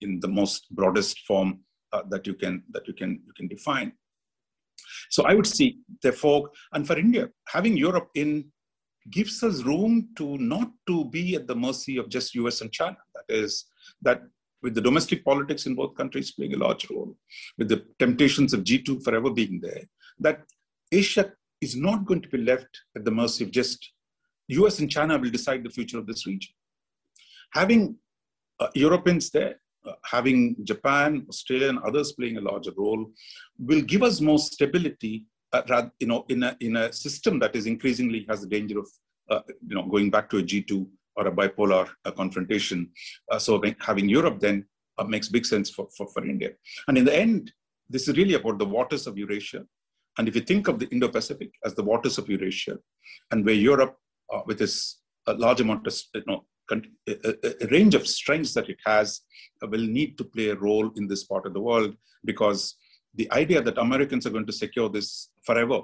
[0.00, 1.60] in the most broadest form
[1.92, 3.92] uh, that you can that you can you can define.
[5.10, 8.50] So I would see, therefore, and for India, having Europe in
[9.10, 12.96] gives us room to not to be at the mercy of just US and China.
[13.14, 13.66] That is,
[14.02, 14.22] that
[14.62, 17.16] with the domestic politics in both countries playing a large role,
[17.56, 19.82] with the temptations of G2 forever being there,
[20.20, 20.42] that
[20.92, 23.92] Asia is not going to be left at the mercy of just
[24.48, 26.52] US and China will decide the future of this region.
[27.52, 27.96] Having
[28.60, 29.60] uh, Europeans there,
[30.04, 33.10] having Japan, Australia, and others playing a larger role
[33.58, 37.56] will give us more stability, uh, rather, you know, in a, in a system that
[37.56, 38.88] is increasingly has the danger of,
[39.30, 40.86] uh, you know, going back to a G2
[41.16, 42.90] or a bipolar uh, confrontation.
[43.30, 44.66] Uh, so having Europe then
[45.06, 46.50] makes big sense for, for, for India.
[46.88, 47.52] And in the end,
[47.88, 49.64] this is really about the waters of Eurasia
[50.18, 52.76] and if you think of the Indo-Pacific as the waters of Eurasia,
[53.30, 53.96] and where Europe,
[54.32, 59.20] uh, with a large amount of you know, a, range of strengths that it has,
[59.62, 62.76] will need to play a role in this part of the world because
[63.14, 65.80] the idea that Americans are going to secure this forever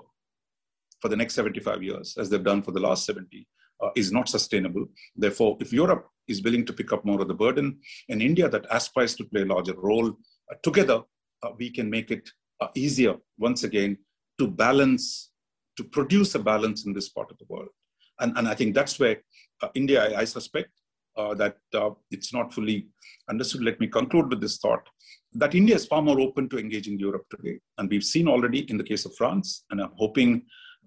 [1.00, 3.46] for the next 75 years, as they've done for the last 70,
[3.82, 4.86] uh, is not sustainable.
[5.16, 8.66] Therefore, if Europe is willing to pick up more of the burden, and India that
[8.70, 11.02] aspires to play a larger role, uh, together
[11.42, 12.28] uh, we can make it
[12.60, 13.98] uh, easier once again
[14.38, 15.30] to balance,
[15.76, 17.68] to produce a balance in this part of the world.
[18.20, 19.18] And, and I think that's where
[19.62, 20.70] uh, India, I, suspect,
[21.16, 22.88] uh, that uh, it's not fully
[23.28, 23.62] understood.
[23.62, 24.86] Let me conclude with this thought
[25.34, 27.58] that India is far more open to engaging Europe today.
[27.78, 30.44] And we've seen already in the case of France, and I'm hoping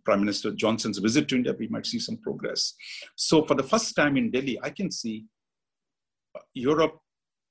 [0.08, 2.74] Prime Minister Johnson's visit to India, we might see some progress.
[3.18, 5.26] So, for the first time in Delhi, I can see
[6.34, 6.98] uh, Europe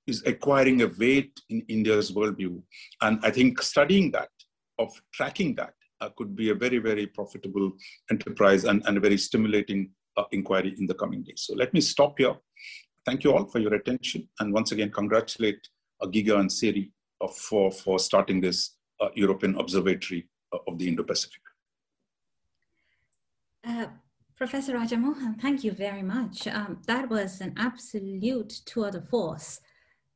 [0.06, 2.62] is acquiring a weight in India's worldview.
[3.02, 4.30] And I think studying that,
[4.78, 7.72] of tracking that, uh, could be a very, very profitable
[8.10, 11.42] enterprise and, and a very stimulating uh, inquiry in the coming days.
[11.46, 12.34] So let me stop here.
[13.04, 14.28] Thank you all for your attention.
[14.40, 15.68] And once again, congratulate
[16.00, 20.88] uh, Giga and CERI uh, for, for starting this uh, European Observatory uh, of the
[20.88, 21.40] Indo-Pacific.
[24.36, 26.46] Professor Rajamohan, thank you very much.
[26.46, 29.60] Um, that was an absolute tour de force.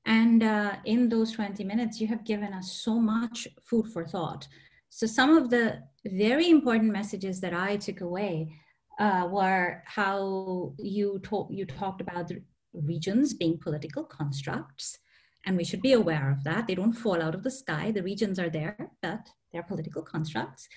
[0.05, 0.43] And
[0.85, 4.47] in those 20 minutes, you have given us so much food for thought.
[4.91, 8.55] So some of the very important messages that I took away
[8.99, 12.43] uh, were how you, talk, you talked about the
[12.75, 14.99] regions being political constructs,
[15.47, 16.67] and we should be aware of that.
[16.67, 17.93] They don't fall out of the sky.
[17.93, 20.69] The regions are there, but they're political constructs.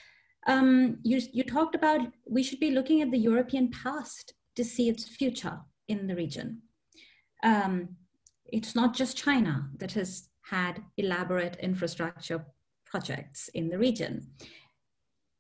[0.48, 4.90] Um, you, you talked about we should be looking at the European past to see
[4.90, 6.62] its future in the region.
[7.44, 7.98] Um,
[8.46, 12.46] it's not just China that has had elaborate infrastructure
[12.94, 14.14] projects in the region.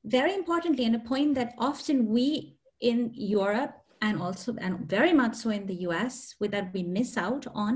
[0.03, 5.35] Very importantly, and a point that often we in Europe and also and very much
[5.35, 7.73] so in the US with that we miss out on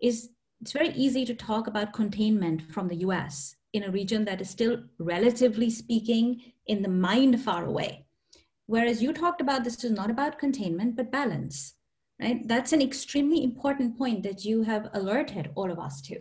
[0.00, 4.40] is it's very easy to talk about containment from the US in a region that
[4.40, 4.74] is still
[5.14, 6.26] relatively speaking
[6.66, 8.06] in the mind far away.
[8.66, 11.74] Whereas you talked about this is not about containment, but balance,
[12.22, 12.40] right?
[12.52, 16.16] That's an extremely important point that you have alerted all of us to.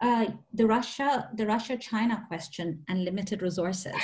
[0.00, 3.94] Uh, the Russia, the Russia-China question and limited resources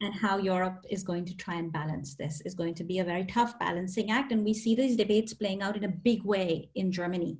[0.00, 3.04] and how Europe is going to try and balance this is going to be a
[3.04, 4.32] very tough balancing act.
[4.32, 7.38] And we see these debates playing out in a big way in Germany.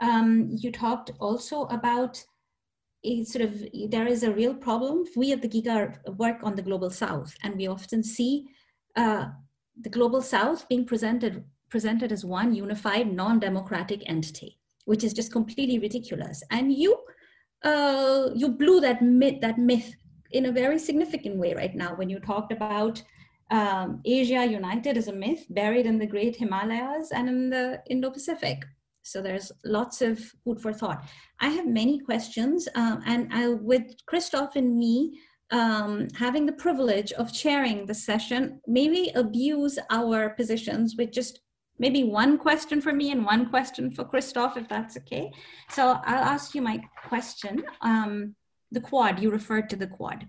[0.00, 2.22] Um, you talked also about
[3.24, 5.04] sort of, there is a real problem.
[5.16, 8.48] We at the GIGA work on the Global South, and we often see
[8.96, 9.26] uh,
[9.80, 14.59] the Global South being presented, presented as one unified, non-democratic entity,
[14.90, 16.42] which is just completely ridiculous.
[16.50, 16.92] And you,
[17.70, 19.88] uh, you blew that myth, that myth
[20.32, 23.00] in a very significant way right now when you talked about
[23.58, 28.58] um, Asia United as a myth buried in the Great Himalayas and in the Indo-Pacific.
[29.02, 31.00] So there's lots of food for thought.
[31.40, 34.94] I have many questions, uh, and I, with Christophe and me
[35.52, 41.40] um, having the privilege of chairing the session, maybe abuse our positions with just
[41.80, 45.32] maybe one question for me and one question for Christophe, if that's okay.
[45.70, 47.64] So I'll ask you my question.
[47.80, 48.36] Um,
[48.70, 50.28] the Quad, you referred to the Quad.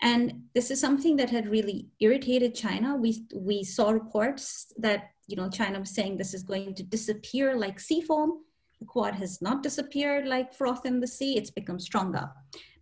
[0.00, 2.96] And this is something that had really irritated China.
[2.96, 7.56] We, we saw reports that you know, China was saying this is going to disappear
[7.56, 8.44] like sea foam.
[8.78, 12.30] The Quad has not disappeared like froth in the sea, it's become stronger.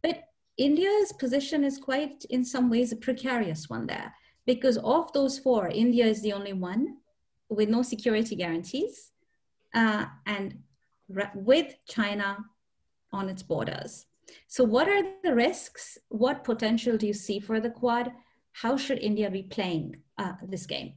[0.02, 0.24] But
[0.58, 4.14] India's position is quite, in some ways, a precarious one there.
[4.46, 6.98] Because of those four, India is the only one
[7.48, 9.12] with no security guarantees
[9.74, 10.59] uh, and
[11.35, 12.38] with China
[13.12, 14.07] on its borders.
[14.46, 15.98] So, what are the risks?
[16.09, 18.12] What potential do you see for the Quad?
[18.52, 20.94] How should India be playing uh, this game?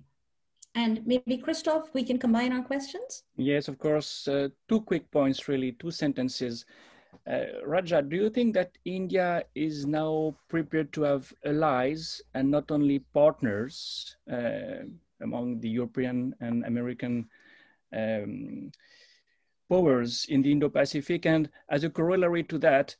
[0.75, 3.23] And maybe Christophe, we can combine our questions?
[3.36, 4.27] Yes, of course.
[4.27, 6.65] Uh, two quick points, really, two sentences.
[7.29, 12.69] Uh, Raja, do you think that India is now prepared to have allies and not
[12.71, 14.86] only partners uh,
[15.21, 17.30] among the European and American
[17.93, 18.71] um,
[19.69, 21.25] powers in the Indo-Pacific?
[21.25, 22.95] And as a corollary to that,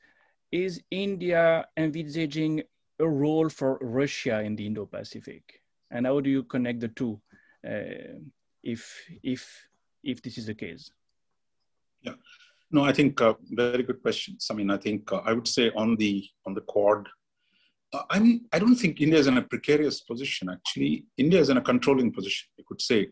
[0.52, 2.64] is India envisaging
[3.00, 5.62] a role for Russia in the Indo-Pacific?
[5.92, 7.20] And how do you connect the two,
[7.68, 8.20] uh,
[8.64, 9.68] if if
[10.04, 10.92] if this is the case?
[12.02, 12.16] Yeah,
[12.72, 14.48] no, I think uh, very good questions.
[14.52, 17.08] I mean, I think uh, I would say on the on the Quad,
[17.94, 20.50] uh, I'm I don't think India is in a precarious position.
[20.50, 22.48] Actually, India is in a controlling position.
[22.58, 23.08] You could say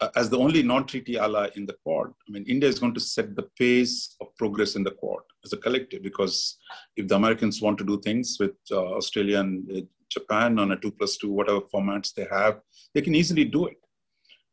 [0.00, 3.00] uh, as the only non-treaty ally in the Quad, I mean, India is going to
[3.00, 6.02] set the pace of progress in the Quad as a collective.
[6.02, 6.56] Because
[6.96, 10.76] if the Americans want to do things with uh, Australia and uh, Japan on a
[10.76, 12.60] two plus two, whatever formats they have,
[12.94, 13.76] they can easily do it.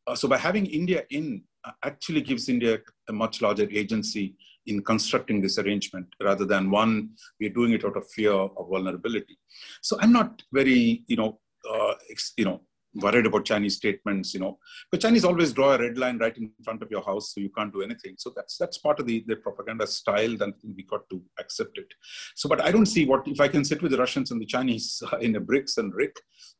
[0.06, 4.36] Uh, so by having India in, uh, actually gives India a much larger agency
[4.68, 9.38] in constructing this arrangement rather than one we're doing it out of fear of vulnerability.
[9.82, 11.94] So I'm not very, you know, uh,
[12.38, 12.62] you know,
[12.96, 14.58] worried about Chinese statements, you know,
[14.92, 17.50] but Chinese always draw a red line right in front of your house, so you
[17.50, 18.16] can't do anything.
[18.18, 20.36] So that's that's part of the, the propaganda style.
[20.38, 21.94] Then we got to accept it.
[22.36, 24.46] So, but I don't see what if I can sit with the Russians and the
[24.46, 26.16] Chinese in a BRICS and RIC,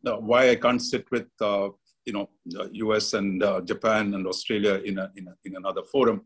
[0.06, 1.70] uh, why I can't sit with uh,
[2.08, 2.30] you know
[2.86, 3.14] U.S.
[3.14, 6.26] and uh, Japan and Australia in a, in a in another forum.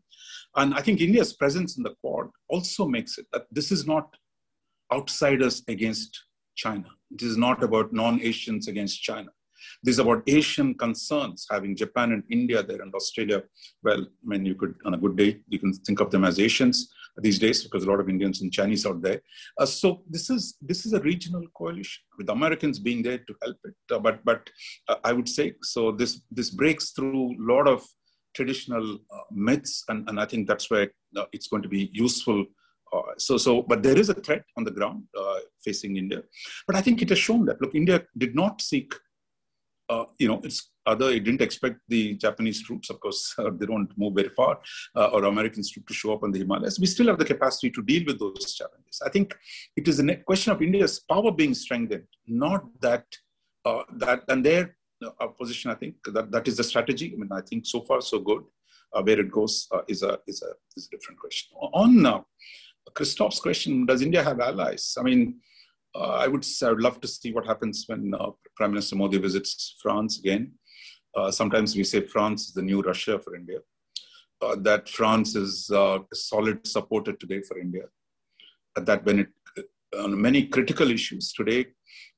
[0.56, 4.14] And I think India's presence in the Quad also makes it that this is not
[4.92, 6.88] outsiders against China.
[7.10, 9.30] It is not about non-Asians against China
[9.82, 13.42] this is about Asian concerns, having Japan and India there and Australia.
[13.82, 16.38] Well, I mean, you could, on a good day, you can think of them as
[16.38, 19.20] Asians these days because a lot of Indians and Chinese out there.
[19.58, 23.56] Uh, so this is this is a regional coalition with Americans being there to help
[23.64, 23.74] it.
[23.90, 24.48] Uh, but but
[24.88, 25.92] uh, I would say so.
[25.92, 27.84] This this breaks through a lot of
[28.34, 32.46] traditional uh, myths, and, and I think that's where uh, it's going to be useful
[32.94, 35.02] uh, so, so, but there is a threat on the ground
[35.64, 36.22] facing India.
[36.66, 38.92] But I think it has shown that look, India did not seek
[39.92, 43.66] uh, you know, it's other, it didn't expect the Japanese troops, of course, uh, they
[43.66, 44.58] don't move very far,
[44.96, 46.80] uh, or American troops to show up on the Himalayas.
[46.80, 49.02] We still have the capacity to deal with those challenges.
[49.04, 49.36] I think
[49.76, 53.04] it is a question of India's power being strengthened, not that,
[53.64, 54.76] uh, that and their
[55.20, 57.12] uh, position, I think that, that is the strategy.
[57.14, 58.42] I mean, I think so far so good.
[58.94, 61.48] Uh, where it goes is, a, is, a, is a different question.
[61.56, 62.24] On
[62.94, 64.96] Christophe's question, does India have allies?
[64.98, 65.40] I mean,
[65.94, 69.76] I would I would love to see what happens when uh, Prime Minister Modi visits
[69.82, 70.52] France again.
[71.14, 73.58] Uh, sometimes we say France is the new Russia for India.
[74.42, 77.84] uh, that France is uh, a solid supporter today for India.
[78.76, 79.28] That when it
[79.98, 81.66] on many critical issues today,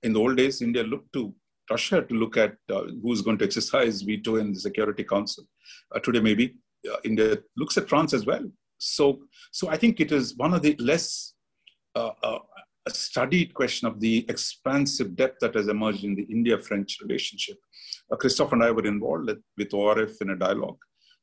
[0.05, 1.35] in the old days, India looked to
[1.68, 5.45] Russia to look at uh, who's going to exercise veto in the Security Council.
[5.95, 6.55] Uh, today, maybe
[6.91, 8.45] uh, India looks at France as well.
[8.79, 11.33] So, so I think it is one of the less
[12.87, 17.57] uh, uh, studied question of the expansive depth that has emerged in the India-French relationship.
[18.12, 20.78] Uh, Christophe and I were involved with ORF in a dialogue.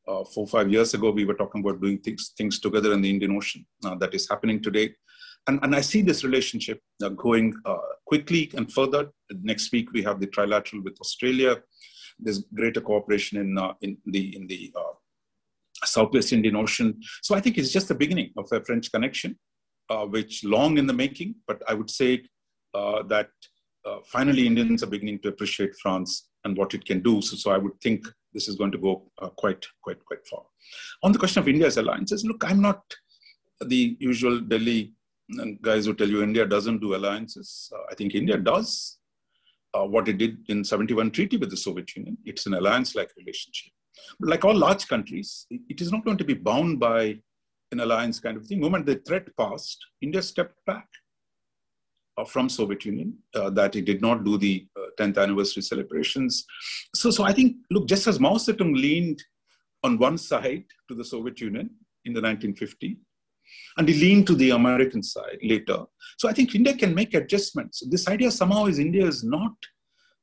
[0.06, 3.10] four or five years ago, we were talking about doing things, things together in the
[3.10, 3.66] Indian Ocean.
[4.00, 4.96] that is happening today.
[5.48, 9.10] And, and I see this relationship uh, going uh, quickly and further.
[9.42, 11.62] Next week, we have the trilateral with Australia.
[12.20, 14.72] There's greater cooperation in, uh, in the, in the
[15.84, 17.00] Southwest Indian Ocean.
[17.22, 19.40] So I think it's just the beginning of a French connection,
[19.92, 22.24] uh, which long in the making, but I would say
[22.74, 23.30] uh, that
[23.86, 27.22] uh, finally Indians are beginning to appreciate France and what it can do.
[27.22, 28.94] So, so I would think this is going to go
[29.42, 30.44] quite, quite, quite far.
[31.04, 32.82] On the question of India's alliances, look, I'm not
[33.74, 34.94] the usual Delhi
[35.62, 37.72] guys who tell you India doesn't do alliances.
[37.74, 38.98] Uh, I think India does
[39.74, 42.18] uh, what it did in 71 treaty with the Soviet Union.
[42.26, 43.72] It's an alliance-like relationship.
[44.20, 47.20] But like all large countries, it is not going to be bound by
[47.72, 48.60] an alliance kind of thing.
[48.60, 50.88] Moment the threat passed, India stepped back
[52.18, 54.68] uh, from Soviet Union, uh, that it did not do the
[55.00, 56.46] 10th uh, anniversary celebrations.
[56.96, 59.24] So, so I think, look, just as Mao Zedong leaned
[59.84, 61.70] on one side to the Soviet Union
[62.06, 62.98] in the 1950s,
[63.78, 65.80] and he leaned to the American side later.
[66.18, 67.84] So I think India can make adjustments.
[67.90, 69.54] This idea somehow is India is not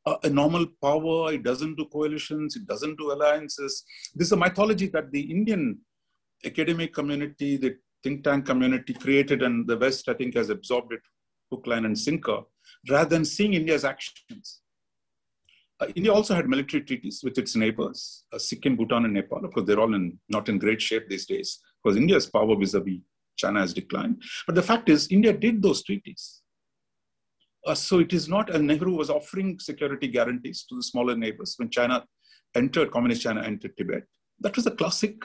[0.07, 1.33] a, a normal power.
[1.33, 2.57] It doesn't do coalitions.
[2.57, 3.85] It doesn't do alliances.
[4.15, 5.79] This is a mythology that the Indian
[6.45, 11.01] academic community, the think tank community created, and the West, I think, has absorbed it
[11.51, 12.41] hook, line, and sinker,
[12.91, 14.61] rather than seeing India's actions.
[15.81, 19.45] Uh, India also had military treaties with its neighbors, uh, Sikkim, Bhutan, and Nepal.
[19.45, 22.99] Of course, they're all in, not in great shape these days because India's power vis-a-vis
[23.37, 24.23] China has declined.
[24.47, 26.43] But the fact is, India did those treaties.
[27.65, 31.55] Uh, so it is not, and Nehru was offering security guarantees to the smaller neighbors
[31.57, 32.05] when China
[32.55, 34.03] entered, communist China entered Tibet.
[34.41, 35.17] That was a classic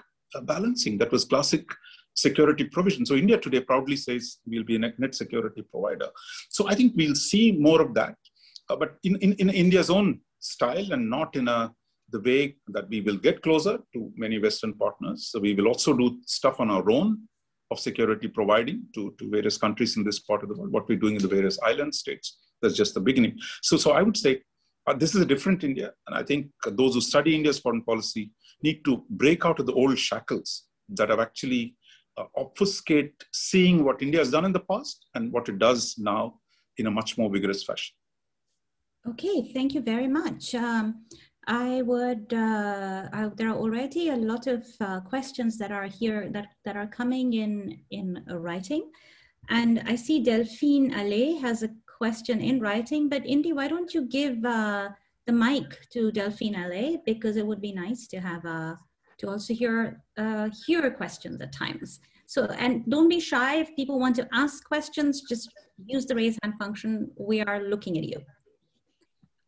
[0.42, 0.98] balancing.
[0.98, 1.66] That was classic
[2.16, 3.06] security provision.
[3.06, 6.10] So India today proudly says we'll be a net security provider.
[6.50, 8.16] So I think we'll see more of that,
[8.70, 11.74] uh, but in, in, in India's own style and not in a
[12.10, 15.30] the way that we will get closer to many Western partners.
[15.32, 17.28] So we will also do stuff on our own
[17.72, 21.00] of security providing to, to various countries in this part of the world, what we're
[21.00, 22.38] doing in the various island states.
[22.62, 23.38] That's just the beginning.
[23.64, 24.42] So, so I would say
[24.86, 25.92] uh, this is a different India.
[26.08, 28.32] And I think those who study India's foreign policy
[28.64, 31.76] need to break out of the old shackles that have actually
[32.18, 36.39] uh, obfuscate seeing what India has done in the past and what it does now
[36.78, 37.93] in a much more vigorous fashion.
[39.07, 40.55] Okay, thank you very much.
[40.55, 41.05] Um,
[41.45, 46.30] I would, uh, I, there are already a lot of uh, questions that are here
[46.32, 48.89] that, that are coming in in writing.
[49.49, 54.03] And I see Delphine Allais has a question in writing, but Indy, why don't you
[54.03, 54.89] give uh,
[55.26, 58.80] the mic to Delphine Allais because it would be nice to have a
[59.20, 62.00] to also hear, uh, hear questions at times.
[62.26, 65.50] So, and don't be shy if people want to ask questions, just
[65.86, 67.12] use the raise hand function.
[67.18, 68.22] We are looking at you.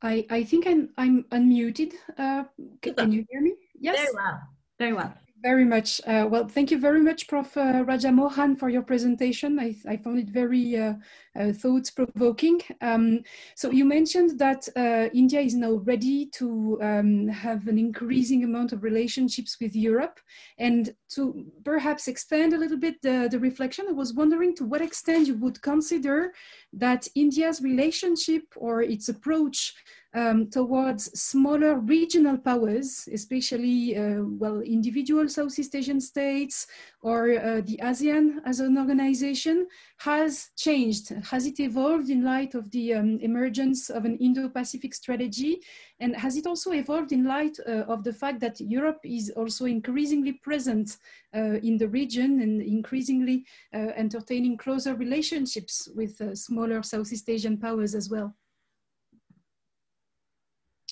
[0.02, 1.94] I, I think I'm, I'm unmuted.
[2.18, 2.44] Uh,
[2.82, 3.56] can you hear me?
[3.80, 3.98] Yes.
[3.98, 4.40] Very well.
[4.78, 5.14] Very well.
[5.46, 6.02] Very much.
[6.08, 7.56] Uh, well, thank you very much, Prof.
[7.56, 9.60] Uh, Raja Mohan, for your presentation.
[9.60, 10.96] I, I found it very uh,
[11.40, 12.62] uh, thought-provoking.
[12.82, 13.22] Um,
[13.54, 18.74] so you mentioned that uh, India is now ready to um, have an increasing amount
[18.74, 20.20] of relationships with Europe.
[20.58, 24.82] And to perhaps expand a little bit the, the reflection, I was wondering to what
[24.82, 26.34] extent you would consider
[26.76, 29.74] that India's relationship or its approach
[30.14, 36.68] um, towards smaller regional powers, especially, uh, well, individual Southeast Asian states
[37.06, 42.72] or uh, the ASEAN as an organization, has changed has it evolved in light of
[42.72, 45.62] the um, emergence of an Indo-Pacific strategy?
[46.00, 49.66] And has it also evolved in light uh, of the fact that Europe is also
[49.66, 50.98] increasingly present
[51.36, 57.56] uh, in the region and increasingly uh, entertaining closer relationships with uh, smaller Southeast Asian
[57.60, 58.36] powers as well?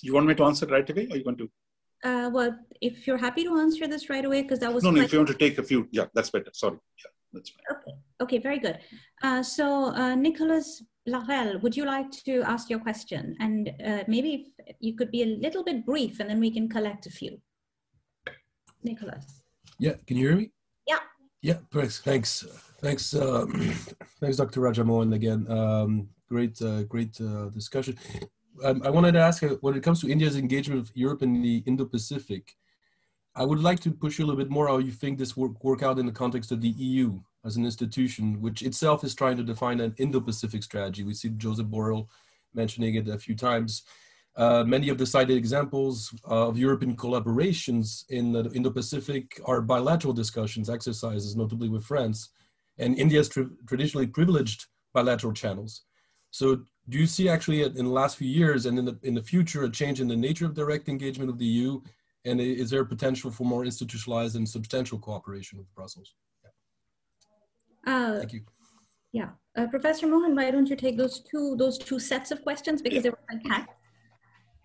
[0.04, 1.50] You want me to answer right away or you want to?
[2.04, 5.02] Uh, well, if you're happy to answer this right away, because that was no, no.
[5.02, 6.52] If you want to take a few, yeah, that's better.
[6.54, 7.78] Sorry, yeah, that's fine.
[7.78, 7.92] Okay,
[8.22, 8.80] okay, very good.
[9.22, 13.38] Uh, so, uh, Nicholas Larel, would you like to ask your question?
[13.40, 17.06] And uh, maybe you could be a little bit brief, and then we can collect
[17.06, 17.40] a few.
[18.84, 19.42] Nicholas.
[19.80, 20.52] Yeah, can you hear me?
[20.86, 21.00] Yeah.
[21.42, 22.46] Yeah, thanks, thanks,
[22.82, 23.46] thanks, uh,
[24.20, 24.60] thanks, Dr.
[24.60, 25.50] Rajamohan again.
[25.50, 27.98] Um, great, uh, great uh, discussion.
[28.64, 31.64] Um, I wanted to ask, when it comes to India's engagement with Europe in the
[31.66, 32.56] Indo-Pacific,
[33.36, 35.64] I would like to push you a little bit more how you think this work
[35.64, 39.38] work out in the context of the EU as an institution, which itself is trying
[39.38, 41.04] to define an Indo-Pacific strategy.
[41.04, 42.08] We see Joseph Borrell
[42.54, 43.84] mentioning it a few times.
[44.36, 50.70] Uh, many of the cited examples of European collaborations in the Indo-Pacific are bilateral discussions,
[50.70, 52.30] exercises, notably with France.
[52.78, 55.84] And India has tra traditionally privileged bilateral channels.
[56.34, 59.22] So do you see actually in the last few years and in the, in the
[59.22, 61.80] future a change in the nature of direct engagement of the EU?
[62.26, 66.16] And is there potential for more institutionalized and substantial cooperation with Brussels?
[67.86, 67.94] Yeah.
[67.94, 68.42] Uh, Thank you.
[69.12, 72.82] Yeah, uh, Professor Mohan, why don't you take those two those two sets of questions
[72.82, 73.02] because yeah.
[73.04, 73.76] they were unpacked.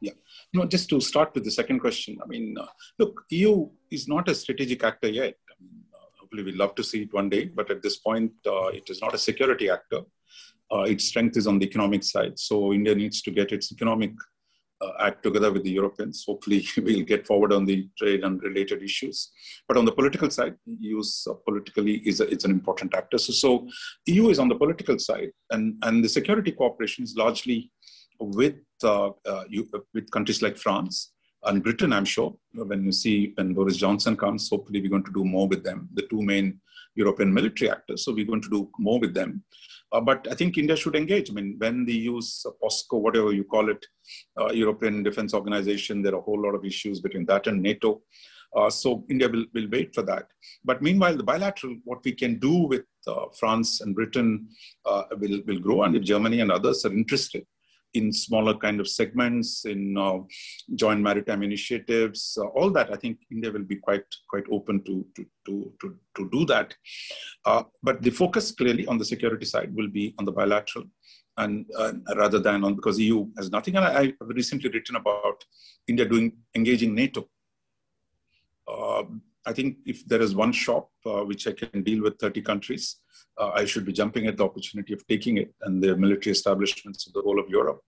[0.01, 0.13] Yeah,
[0.55, 2.17] no, just to start with the second question.
[2.23, 2.67] I mean, uh,
[2.99, 5.35] look, EU is not a strategic actor yet.
[5.51, 8.33] I mean, uh, hopefully, we'd love to see it one day, but at this point,
[8.47, 10.01] uh, it is not a security actor.
[10.73, 12.39] Uh, its strength is on the economic side.
[12.39, 14.13] So India needs to get its economic
[14.81, 16.25] uh, act together with the Europeans.
[16.27, 19.31] Hopefully, we'll get forward on the trade and related issues.
[19.67, 23.19] But on the political side, EU uh, politically is a, it's an important actor.
[23.19, 23.69] So, so
[24.07, 27.71] EU is on the political side, and and the security cooperation is largely
[28.21, 29.11] with uh,
[29.49, 31.13] you, uh, with countries like France
[31.45, 31.93] and Britain.
[31.93, 35.49] I'm sure when you see when Boris Johnson comes, hopefully we're going to do more
[35.49, 35.89] with them.
[35.95, 36.61] The two main
[37.03, 38.05] European military actors.
[38.05, 39.31] So we're going to do more with them.
[39.93, 41.31] Uh, but I think India should engage.
[41.31, 43.83] I mean, when they use uh, PESCO, whatever you call it,
[44.39, 48.03] uh, European Defense Organization, there are a whole lot of issues between that and NATO.
[48.57, 50.27] Uh, so India will, will wait for that.
[50.65, 54.49] But meanwhile, the bilateral, what we can do with uh, France and Britain
[54.85, 55.83] uh, will, will grow.
[55.83, 57.47] And if Germany and others are interested,
[57.99, 60.19] in smaller kind of segments, in uh,
[60.75, 62.93] joint maritime initiatives, uh, all that.
[62.93, 65.87] I think India will be quite quite open to to to to,
[66.17, 66.75] to do that.
[67.45, 70.87] Uh, but the focus clearly on the security side will be on the bilateral,
[71.37, 73.77] and uh, rather than on because EU has nothing.
[73.77, 75.45] And I, have recently written about
[75.87, 77.29] India doing engaging NATO.
[79.49, 82.97] I think if there is one shop uh, which I can deal with 30 countries,
[83.39, 87.07] uh, I should be jumping at the opportunity of taking it and the military establishments
[87.07, 87.81] of the whole of Europe.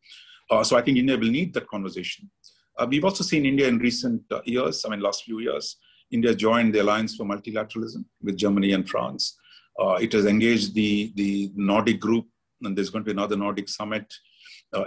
[0.51, 2.31] Uh, so I think India will need that conversation.
[2.79, 5.77] Uh, we've also seen India in recent uh, years, I mean, last few years,
[6.11, 9.37] India joined the Alliance for Multilateralism with Germany and France.
[9.79, 12.27] Uh, it has engaged the, the Nordic group,
[12.63, 14.13] and there's going to be another Nordic summit.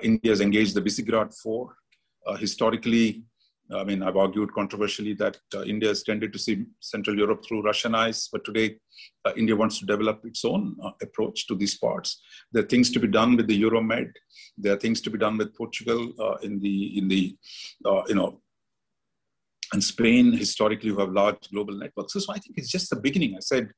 [0.01, 1.75] India has engaged the Visegrad Four.
[2.39, 3.23] historically,
[3.71, 7.63] I mean, I've argued controversially that uh, India has tended to see Central Europe through
[7.63, 8.77] Russian eyes, but today
[9.25, 12.21] uh, India wants to develop its own uh, approach to these parts.
[12.51, 14.11] There are things to be done with the Euromed.
[14.57, 17.35] There are things to be done with Portugal uh, in the in the
[17.85, 18.41] uh, you know,
[19.71, 22.13] and Spain historically who have large global networks.
[22.13, 23.35] So I think it's just the beginning.
[23.35, 23.69] I said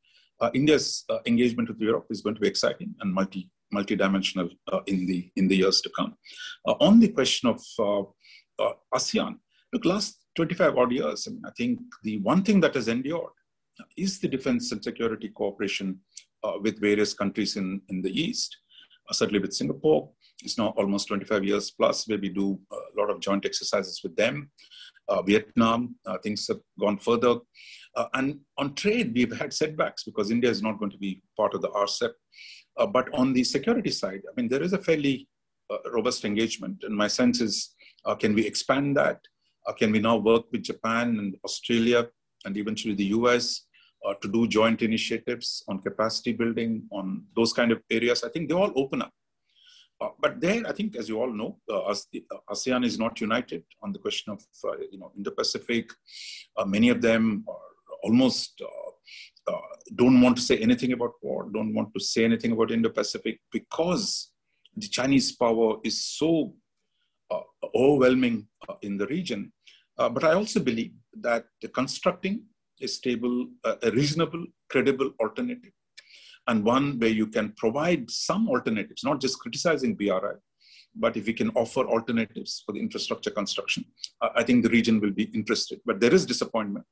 [0.41, 4.49] uh, India's engagement with Europe is going to be exciting and multi multidimensional
[4.87, 6.15] in the in the years to come.
[6.65, 7.61] on the question of
[8.93, 9.37] ASEAN.
[9.75, 13.33] Look, last 25 odd years, I, mean, I think the one thing that has endured
[13.97, 15.99] is the defense and security cooperation
[16.45, 18.55] uh, with various countries in, in the East.
[19.09, 20.09] Uh, certainly with Singapore,
[20.41, 24.15] it's now almost 25 years plus where we do a lot of joint exercises with
[24.15, 24.49] them.
[25.09, 27.35] Uh, Vietnam, uh, things have gone further.
[27.97, 31.53] Uh, and on trade, we've had setbacks because India is not going to be part
[31.53, 32.13] of the RCEP.
[32.77, 35.27] Uh, but on the security side, I mean, there is a fairly
[35.91, 36.81] robust engagement.
[36.83, 37.75] And my sense is,
[38.19, 39.19] can we expand that?
[39.67, 42.07] Uh, can we now work with Japan and Australia
[42.45, 43.65] and eventually the US
[44.05, 48.23] uh, to do joint initiatives on capacity building, on those kind of areas?
[48.23, 49.11] I think they all open up.
[50.01, 51.93] Uh, but there, I think, as you all know, uh,
[52.49, 55.89] ASEAN is not united on the question of, uh, you know, Indo-Pacific.
[56.57, 57.45] Uh, many of them
[58.03, 58.61] almost
[59.95, 64.31] don't want to say anything about war, don't want to say anything about Indo-Pacific because
[64.75, 66.53] the Chinese power is so
[67.73, 68.47] overwhelming
[68.81, 69.51] in the region
[69.97, 72.43] uh, but I also believe that constructing
[72.81, 75.71] a stable, uh, a reasonable, credible alternative,
[76.47, 80.35] and one where you can provide some alternatives, not just criticizing BRI,
[80.95, 83.85] but if we can offer alternatives for the infrastructure construction,
[84.21, 85.79] uh, I think the region will be interested.
[85.85, 86.85] But there is disappointment.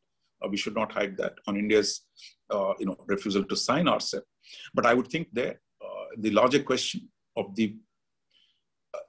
[0.43, 2.01] Uh, we should not hide that on India's,
[2.49, 4.22] uh, you know, refusal to sign RCEP.
[4.74, 7.76] But I would think there, uh, the larger question of the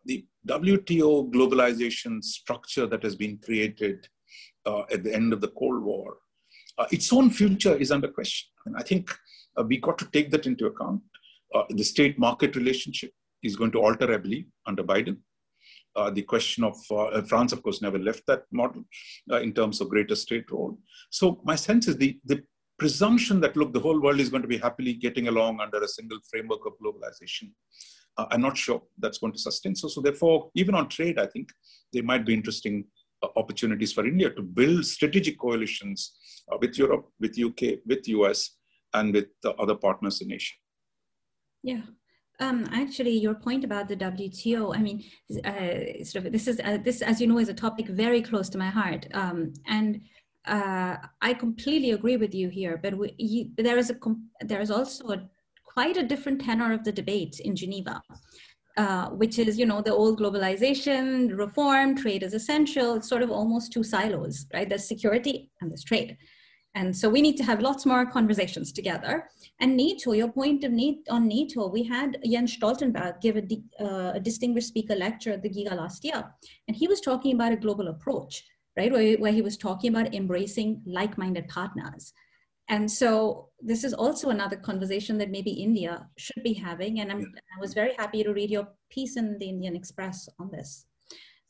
[0.04, 4.06] the WTO globalization structure that has been created
[4.66, 6.18] uh, at the end of the Cold War,
[6.78, 8.50] uh, its own future is under question.
[8.66, 9.14] And I think
[9.56, 11.02] uh, we got to take that into account.
[11.54, 13.12] Uh, the state market relationship
[13.42, 15.18] is going to alter, I believe, under Biden.
[15.96, 18.82] Uh, the question of uh, France, of course, never left that model
[19.40, 20.76] in terms of greater state role.
[21.10, 22.42] So my sense is the, the
[22.80, 25.88] presumption that, look, the whole world is going to be happily getting along under a
[25.88, 27.50] single framework of globalization
[28.16, 29.74] uh, I'm not sure that's going to sustain.
[29.74, 31.48] So, so therefore, even on trade, I think
[31.92, 32.84] there might be interesting
[33.22, 36.12] uh, opportunities for India to build strategic coalitions
[36.50, 38.50] uh, with Europe, with UK, with US,
[38.92, 40.54] and with the other partners in Asia.
[41.62, 41.82] Yeah.
[42.40, 45.04] Um, actually, your point about the WTO, I mean,
[45.44, 48.48] uh, sort of this is uh, this, as you know, is a topic very close
[48.50, 50.00] to my heart, um, and
[50.46, 52.76] uh, I completely agree with you here.
[52.82, 53.96] But we, you, there is a
[54.40, 55.28] there is also a,
[55.74, 58.00] quite a different tenor of the debate in Geneva.
[58.76, 62.94] Uh, which is, you know, the old globalization, reform, trade is essential.
[62.96, 64.68] It's sort of almost two silos, right?
[64.68, 66.16] There's security and there's trade.
[66.74, 69.28] And so we need to have lots more conversations together.
[69.60, 73.44] And NATO, your point of need on NATO, we had Jens Stoltenberg give a,
[73.80, 76.24] uh, a distinguished speaker lecture at the Giga last year.
[76.66, 78.44] And he was talking about a global approach,
[78.76, 78.90] right?
[78.90, 82.12] Where, where he was talking about embracing like-minded partners.
[82.68, 87.00] And so this is also another conversation that maybe India should be having.
[87.00, 87.20] And I'm,
[87.56, 90.86] i was very happy to read your piece in the Indian Express on this.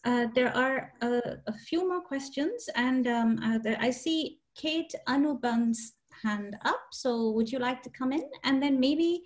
[0.05, 4.93] Uh, there are a, a, few more questions, and um, uh, there, I see Kate
[5.09, 6.83] Anuban's hand up.
[6.93, 8.29] So would you like to come in?
[8.43, 9.23] And then maybe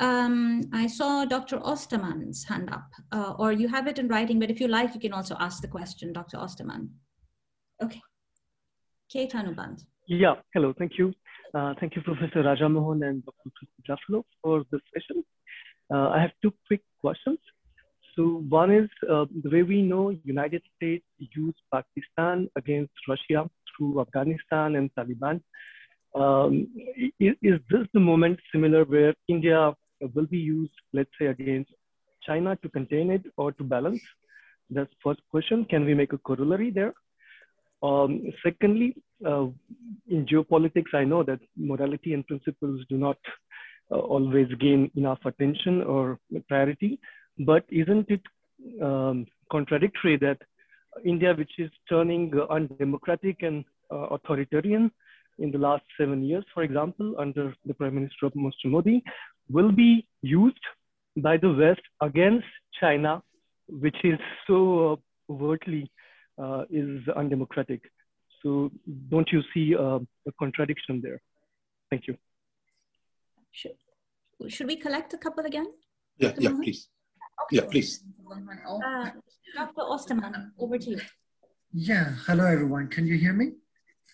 [0.00, 1.58] um, I saw Dr.
[1.58, 5.00] Osterman's hand up, uh, or you have it in writing, but if you like, you
[5.00, 6.36] can also ask the question, Dr.
[6.36, 6.90] Osterman.
[7.82, 8.02] Okay.
[9.10, 9.84] Kate Anuband.
[10.06, 11.12] Yeah, hello, thank you.
[11.54, 13.50] Uh, thank you, Professor Rajamohan and Dr.
[13.88, 15.24] Jaffrelot for this session.
[15.92, 17.38] Uh, I have two quick questions.
[18.16, 24.00] So one is uh, the way we know United States used Pakistan against Russia through
[24.00, 25.40] Afghanistan and Taliban.
[26.14, 26.68] Um,
[27.20, 29.72] is, is, this the moment similar where India
[30.14, 31.70] will be used, let's say, against
[32.26, 34.02] China to contain it or to balance?
[34.70, 35.64] That's first question.
[35.64, 36.94] Can we make a corollary there?
[37.82, 39.46] Um, secondly, uh,
[40.08, 43.18] in geopolitics, I know that morality and principles do not
[43.90, 46.18] uh, always gain enough attention or
[46.48, 46.98] priority,
[47.38, 48.22] but isn't it
[48.82, 50.38] um, contradictory that
[51.04, 54.90] India, which is turning undemocratic and uh, authoritarian
[55.38, 58.66] in the last seven years, for example, under the Prime Minister of Mr.
[58.66, 59.02] Modi,
[59.48, 60.58] will be used
[61.16, 62.46] by the West against
[62.80, 63.22] China,
[63.68, 65.90] which is so uh, overtly
[66.38, 67.82] uh, is undemocratic.
[68.42, 68.70] So
[69.08, 71.20] don't you see uh, a contradiction there?
[71.90, 72.16] Thank you.
[73.52, 73.72] Should,
[74.48, 75.66] should we collect a couple again?
[76.18, 76.88] Yeah, yeah, please.
[77.44, 77.56] Okay.
[77.56, 78.04] Yeah, please.
[78.30, 79.10] Uh,
[79.56, 79.80] Dr.
[79.80, 81.00] Osterman, over to you.
[81.72, 82.88] Yeah, hello everyone.
[82.88, 83.52] Can you hear me?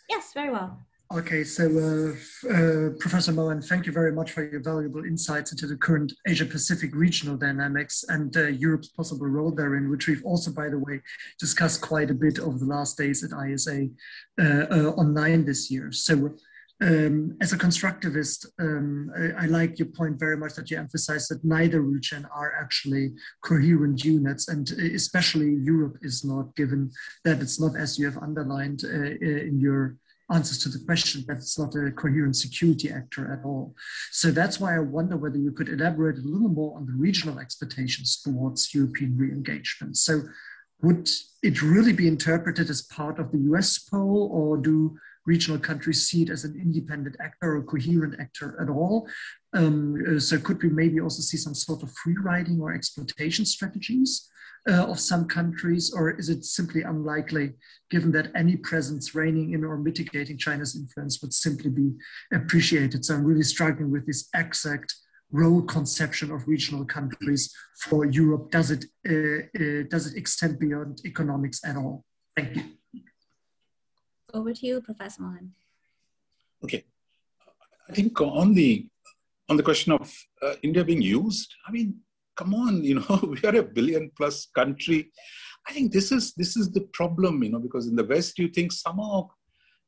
[0.08, 0.86] Yes, very well.
[1.14, 5.68] Okay, so uh, uh, Professor Mohan, thank you very much for your valuable insights into
[5.68, 10.50] the current Asia Pacific regional dynamics and uh, Europe's possible role therein, which we've also,
[10.50, 11.00] by the way,
[11.38, 13.86] discussed quite a bit over the last days at ISA
[14.40, 15.92] uh, uh, online this year.
[15.92, 16.34] So,
[16.82, 21.28] um, as a constructivist, um, I, I, like your point very much that you emphasize
[21.28, 23.12] that neither region are actually
[23.44, 26.90] coherent units, and uh, especially Europe is not given
[27.24, 29.96] that it's not as you have underlined in your
[30.32, 33.74] answers to the question, but it's not a coherent security actor at all.
[34.10, 37.38] So that's why I wonder whether you could elaborate a little more on the regional
[37.38, 39.96] expectations towards European re-engagement.
[39.96, 40.22] So
[40.82, 41.08] would
[41.42, 44.96] it really be interpreted as part of the US pole, or do
[45.26, 49.08] regional countries see it as an independent actor or coherent actor at all?
[49.52, 54.28] Um, so could we maybe also see some sort of free riding or exploitation strategies?
[54.68, 57.52] Uh, of some countries, or is it simply unlikely
[57.90, 61.92] given that any presence reigning in or mitigating China's influence would simply be
[62.32, 63.04] appreciated?
[63.04, 64.94] So I'm really struggling with this exact
[65.30, 67.52] role conception of regional countries
[67.82, 68.50] for Europe.
[68.50, 72.04] Does it, uh, uh, does it extend beyond economics at all?
[72.36, 72.62] Thank you.
[74.32, 75.52] Over to you, Professor Mohan.
[76.62, 76.84] Okay.
[77.88, 78.88] I think on the
[79.48, 80.10] on the question of
[80.40, 82.00] uh, India being used, I mean,
[82.36, 85.10] come on, you know, we are a billion plus country.
[85.66, 88.48] I think this is this is the problem, you know, because in the West you
[88.48, 89.28] think somehow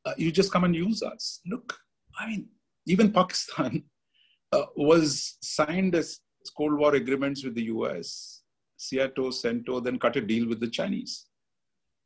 [0.05, 1.41] uh, you just come and use us.
[1.47, 1.77] Look,
[2.19, 2.49] I mean,
[2.87, 3.85] even Pakistan
[4.53, 6.21] uh, was signed as
[6.57, 8.43] Cold War agreements with the U.S.
[8.79, 11.27] SEATO, CENTO, then cut a deal with the Chinese.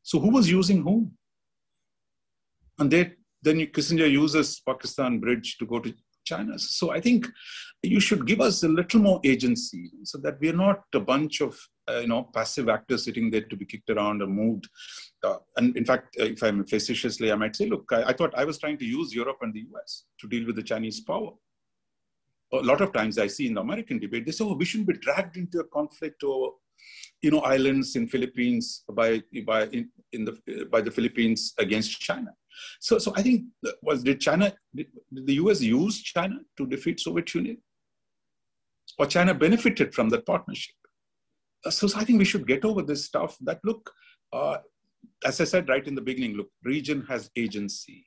[0.03, 1.13] So who was using whom?
[2.79, 3.13] And they,
[3.43, 5.93] then Kissinger uses Pakistan bridge to go to
[6.31, 6.59] China.
[6.59, 7.27] So I think
[7.83, 11.59] you should give us a little more agency so that we're not a bunch of
[11.89, 14.69] uh, you know passive actors sitting there to be kicked around or moved.
[15.25, 18.35] Uh, and in fact, uh, if I'm facetiously, I might say, look, I, I, thought
[18.37, 21.33] I was trying to use Europe and the US to deal with the Chinese power.
[22.53, 24.89] A lot of times I see in the American debate, they say, oh, we shouldn't
[24.89, 26.55] be dragged into a conflict or
[27.23, 32.33] you know islands in Philippines by by in, in the by the Philippines against China.
[32.81, 33.45] So, so I think
[33.83, 35.61] was did China did, did the U.S.
[35.61, 37.59] use China to defeat Soviet Union,
[38.99, 40.75] or China benefited from that partnership?
[41.65, 43.37] Uh, so, so, I think we should get over this stuff.
[43.43, 43.91] That look,
[44.33, 44.59] uh,
[45.25, 48.05] as I said right in the beginning, look, region has agency.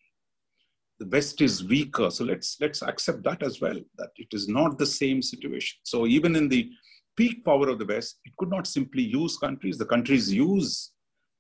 [0.99, 3.79] The West is weaker, so let's let's accept that as well.
[3.97, 5.79] That it is not the same situation.
[5.83, 6.69] So even in the
[7.15, 9.77] peak power of the West, it could not simply use countries.
[9.77, 10.91] The countries use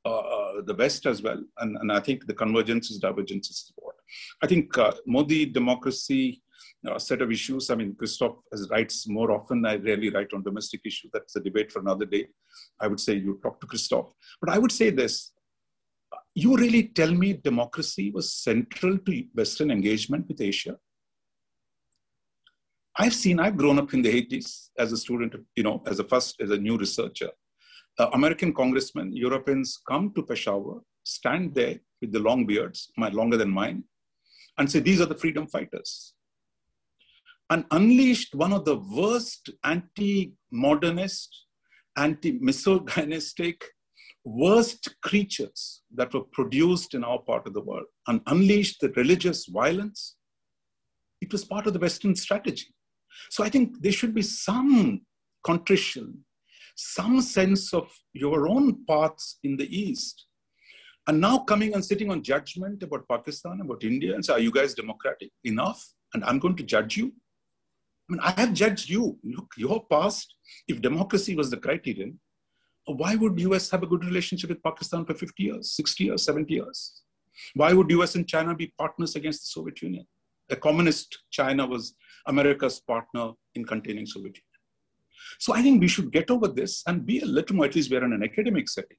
[0.05, 3.71] uh, uh the West as well, and, and I think the convergence is divergence is
[3.75, 3.95] what
[4.41, 6.41] I think uh, Modi democracy
[6.87, 7.69] uh, set of issues.
[7.69, 8.37] I mean, Christophe
[8.69, 9.65] writes more often.
[9.65, 11.11] I rarely write on domestic issues.
[11.13, 12.27] That's a debate for another day.
[12.79, 14.13] I would say you talk to Christophe.
[14.41, 15.31] But I would say this
[16.35, 20.77] you really tell me democracy was central to Western engagement with Asia?
[22.95, 26.03] I've seen, I've grown up in the 80s as a student, you know, as a
[26.03, 27.29] first, as a new researcher.
[27.99, 33.37] Uh, American congressmen, Europeans come to Peshawar, stand there with the long beards, my, longer
[33.37, 33.83] than mine,
[34.57, 36.13] and say, these are the freedom fighters.
[37.49, 41.29] And unleashed one of the worst anti-modernist,
[41.95, 43.63] anti-misogynistic,
[44.25, 49.45] worst creatures that were produced in our part of the world and unleashed the religious
[49.47, 50.15] violence,
[51.21, 52.73] it was part of the Western strategy.
[53.29, 55.01] So I think there should be some
[55.45, 56.25] contrition,
[56.75, 60.25] some sense of your own paths in the East.
[61.07, 64.51] And now coming and sitting on judgment about Pakistan, about India, and say, are you
[64.51, 65.85] guys democratic enough?
[66.13, 67.13] And I'm going to judge you.
[68.09, 69.17] I mean, I have judged you.
[69.23, 70.33] Look, your past,
[70.67, 72.19] if democracy was the criterion,
[72.85, 76.53] why would US have a good relationship with Pakistan for 50 years, 60 years, 70
[76.53, 77.01] years?
[77.55, 80.05] Why would US and China be partners against the Soviet Union?
[80.49, 81.95] A communist China was
[82.27, 84.52] America's partner in containing Soviet Union.
[85.39, 87.91] So I think we should get over this and be a little more, at least
[87.91, 88.97] we're in an academic setting,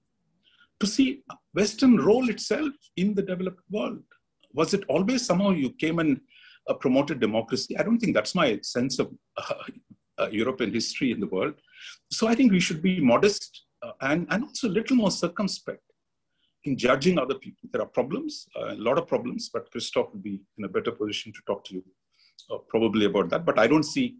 [0.80, 1.22] to see
[1.54, 4.02] Western role itself in the developed world.
[4.52, 6.20] Was it always somehow you came and
[6.68, 7.76] uh, promoted democracy?
[7.76, 9.54] I don't think that's my sense of uh,
[10.18, 11.54] uh, European history in the world.
[12.10, 15.82] So I think we should be modest uh, and, and also a little more circumspect
[16.64, 17.68] in judging other people.
[17.72, 20.92] There are problems, uh, a lot of problems, but Christophe will be in a better
[20.92, 21.84] position to talk to you
[22.50, 23.44] uh, probably about that.
[23.44, 24.16] But I don't see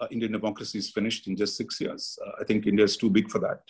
[0.00, 2.18] uh, Indian democracy is finished in just six years.
[2.24, 3.60] Uh, I think India is too big for that.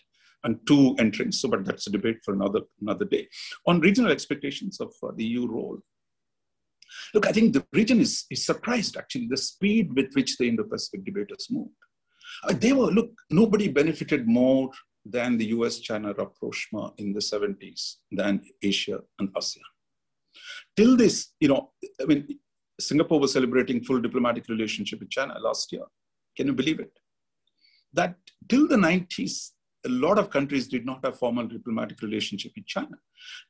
[0.44, 3.26] And two entrants, so but that's a debate for another another day.
[3.66, 5.78] On regional expectations of uh, the EU role,
[7.14, 11.04] look, I think the region is, is surprised actually the speed with which the Indo-Pacific
[11.04, 11.70] debaters moved.
[12.44, 14.70] Uh, they were look, nobody benefited more
[15.04, 19.62] than the US China rapprochement in the 70s than Asia and ASEAN.
[20.76, 22.38] Till this, you know, I mean,
[22.78, 25.84] Singapore was celebrating full diplomatic relationship with China last year.
[26.36, 26.92] Can you believe it?
[27.92, 28.16] That
[28.48, 29.50] till the 90s,
[29.84, 32.96] a lot of countries did not have formal diplomatic relationship with China.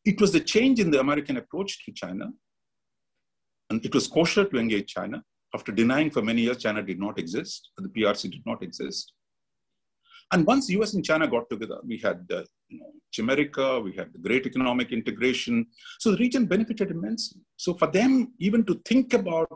[0.04, 2.30] It was the change in the American approach to China,
[3.70, 5.22] and it was kosher to engage China.
[5.54, 9.12] After denying for many years China did not exist, the PRC did not exist,
[10.32, 14.12] and once US and China got together, we had uh, you know, Chimerica, we had
[14.12, 15.66] the great economic integration.
[16.00, 17.42] So the region benefited immensely.
[17.56, 19.48] So for them, even to think about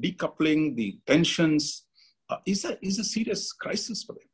[0.00, 1.84] decoupling the tensions
[2.30, 4.28] uh, is, a, is a serious crisis for them.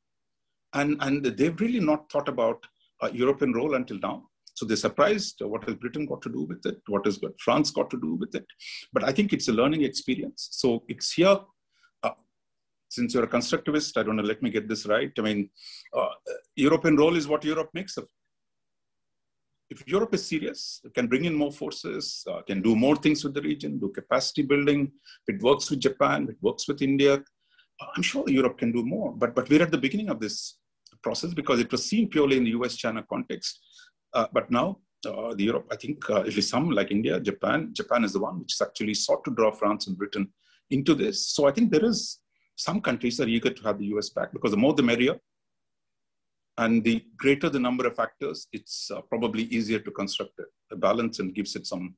[0.75, 2.65] And, and they've really not thought about
[3.03, 4.25] uh, European role until now.
[4.55, 6.81] So they're surprised uh, what has Britain got to do with it?
[6.87, 8.47] What has France got to do with it?
[8.93, 10.49] But I think it's a learning experience.
[10.53, 11.39] So it's here
[12.95, 15.13] since you're a constructivist, I don't know, let me get this right.
[15.19, 15.51] I mean,
[15.93, 16.11] uh,
[16.55, 18.07] European role is what Europe makes of.
[19.71, 23.35] If Europe is serious, can bring in more forces, uh, can do more things with
[23.35, 24.93] the region, do capacity building.
[25.27, 27.19] If it works with Japan, if it works with India, uh,
[27.81, 29.13] I'm sure Europe can do more.
[29.13, 30.59] But, but we're at the beginning of this
[31.03, 33.61] process because it was seen purely in the US-China context.
[34.13, 37.71] Uh, but now uh, the Europe, I think uh, at least some like India, Japan,
[37.73, 40.33] Japan is the one which has actually sought to draw France and Britain
[40.71, 41.29] into this.
[41.29, 42.21] So I think there is
[42.57, 45.17] some countries are eager to have the US back because the more the merrier.
[46.57, 51.19] And the greater the number of factors, it's uh, probably easier to construct a, balance
[51.19, 51.97] and gives it some,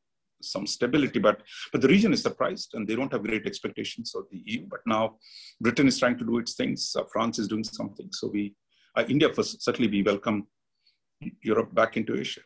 [0.50, 1.18] some stability.
[1.18, 1.42] But,
[1.72, 4.66] but the region is surprised and they don't have great expectations of the EU.
[4.68, 5.16] But now
[5.60, 8.08] Britain is trying to do its things, uh, France is doing something.
[8.12, 8.54] So we,
[8.96, 10.46] uh, India, first, certainly we welcome
[11.42, 12.42] Europe back into Asia,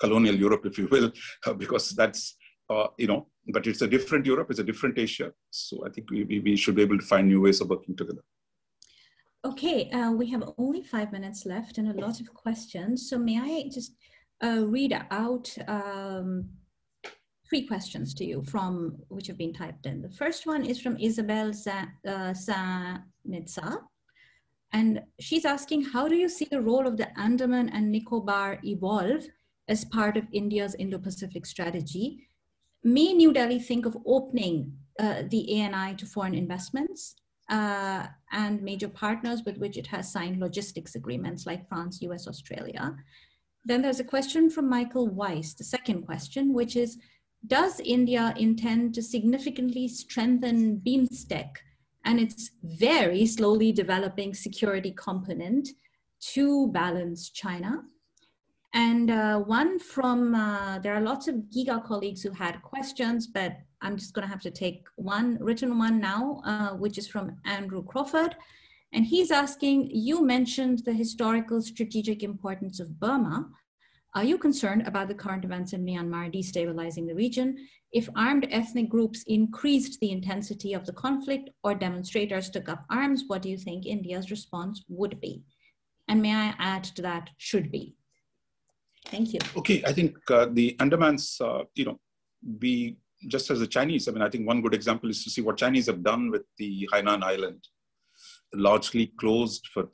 [0.00, 1.12] colonial Europe, if you will,
[1.56, 2.36] because that's
[2.70, 5.32] uh, you know, but it's a different Europe, it's a different Asia.
[5.50, 7.96] So I think we, we, we should be able to find new ways of working
[7.96, 8.22] together.
[9.44, 13.08] Okay, uh, we have only five minutes left and a lot of questions.
[13.08, 13.92] So may I just
[14.42, 16.48] uh, read out um,
[17.48, 20.02] three questions to you from which have been typed in.
[20.02, 23.02] The first one is from Isabel Sanitza.
[23.58, 23.76] Uh,
[24.72, 29.24] and she's asking, how do you see the role of the Andaman and Nicobar evolve
[29.66, 32.28] as part of India's Indo-Pacific strategy?
[32.84, 37.16] may New Delhi think of opening uh, the ANI to foreign investments
[37.50, 42.94] uh, and major partners with which it has signed logistics agreements like France, US, Australia?
[43.64, 46.98] Then there's a question from Michael Weiss, the second question, which is,
[47.46, 51.48] does India intend to significantly strengthen BIMSTEC
[52.04, 55.68] and its very slowly developing security component
[56.32, 57.82] to balance China?
[58.74, 63.56] And uh, one from, uh, there are lots of GIGA colleagues who had questions, but
[63.80, 67.82] I'm just gonna have to take one written one now, uh, which is from Andrew
[67.82, 68.36] Crawford.
[68.92, 73.48] And he's asking, you mentioned the historical strategic importance of Burma.
[74.18, 77.68] Are you concerned about the current events in Myanmar destabilizing the region?
[77.92, 83.22] If armed ethnic groups increased the intensity of the conflict or demonstrators took up arms,
[83.28, 85.44] what do you think India's response would be?
[86.08, 87.94] And may I add to that, should be?
[89.06, 89.38] Thank you.
[89.56, 92.00] Okay, I think uh, the Andamans, uh, you know,
[92.60, 92.96] we
[93.28, 95.58] just as the Chinese, I mean, I think one good example is to see what
[95.58, 97.68] Chinese have done with the Hainan Island,
[98.52, 99.90] largely closed for, for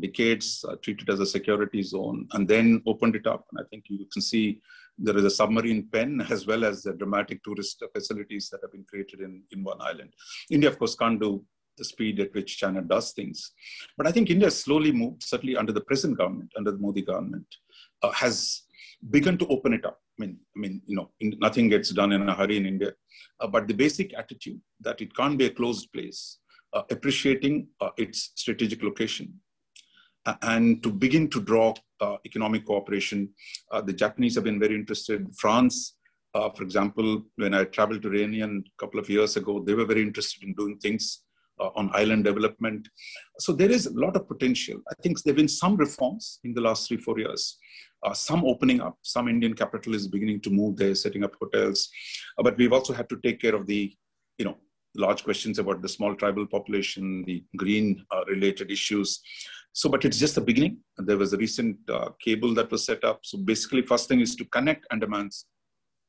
[0.00, 3.46] decades, uh, treated as a security zone, and then opened it up.
[3.50, 4.60] And I think you can see
[4.98, 8.84] there is a submarine pen as well as the dramatic tourist facilities that have been
[8.88, 10.12] created in, in one island.
[10.50, 11.44] India, of course, can't do
[11.76, 13.52] the speed at which China does things.
[13.96, 17.46] But I think India slowly moved, certainly under the present government, under the Modi government,
[18.02, 18.62] uh, has
[19.10, 20.00] begun to open it up.
[20.18, 22.92] I mean, I mean, you know, nothing gets done in a hurry in India,
[23.40, 26.38] uh, but the basic attitude that it can't be a closed place,
[26.72, 29.34] uh, appreciating uh, its strategic location,
[30.42, 33.28] and to begin to draw uh, economic cooperation.
[33.70, 35.26] Uh, the Japanese have been very interested.
[35.36, 35.94] France,
[36.54, 40.02] for example, when I traveled to Réunion a couple of years ago, they were very
[40.02, 41.22] interested in doing things
[41.58, 42.88] uh, on island development.
[43.38, 44.78] So there is a lot of potential.
[44.90, 47.56] I think there have been some reforms in the last three, four years.
[48.02, 51.88] Uh, some opening up, some Indian capital is beginning to move there, setting up hotels.
[52.38, 53.96] Uh, but we've also had to take care of the,
[54.38, 54.56] you know,
[54.96, 59.20] large questions about the small tribal population, the green uh, related issues.
[59.76, 60.78] So, but it's just the beginning.
[60.96, 63.20] There was a recent uh, cable that was set up.
[63.24, 65.44] So basically, first thing is to connect Andamans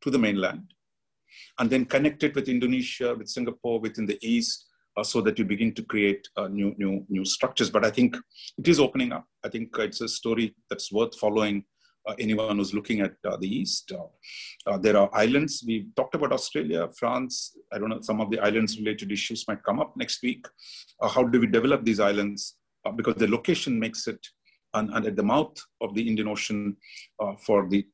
[0.04, 0.72] to the mainland
[1.60, 5.44] and then connect it with Indonesia, with Singapore, within the east, uh, so that you
[5.44, 7.70] begin to create uh, new, new, new structures.
[7.70, 8.16] But I think
[8.58, 9.26] it is opening up.
[9.44, 11.66] I think it's a story that's worth following.
[12.08, 15.62] Uh, anyone who's looking at uh, the east, uh, uh, there are islands.
[15.68, 17.58] We talked about Australia, France.
[17.74, 18.00] I don't know.
[18.00, 20.48] Some of the islands-related issues might come up next week.
[21.02, 22.56] how do we develop these islands?
[22.96, 24.20] Because the location makes it,
[24.74, 26.76] and, and, at the mouth of the Indian Ocean,
[27.40, 27.86] for the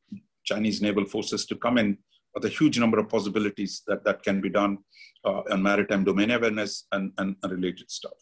[0.43, 1.97] Chinese naval forces to come in,
[2.41, 4.77] the huge number of possibilities that that can be done
[5.25, 8.17] uh, on maritime domain awareness and, and, related stuff.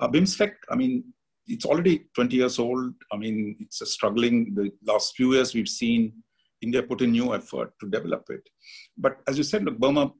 [0.00, 1.04] Uh, BIMSTEC, I mean,
[1.46, 2.92] it's already 20 years old.
[3.12, 4.54] I mean, it's a struggling.
[4.54, 6.12] The last few years, we've seen
[6.60, 8.42] India put in new effort to develop it.
[8.98, 10.12] But as you said, look, Burma,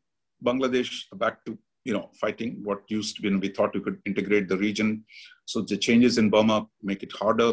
[0.44, 3.34] Bangladesh back to you know fighting what used to be.
[3.44, 5.04] we thought we could integrate the region.
[5.44, 7.52] So the changes in Burma make it harder.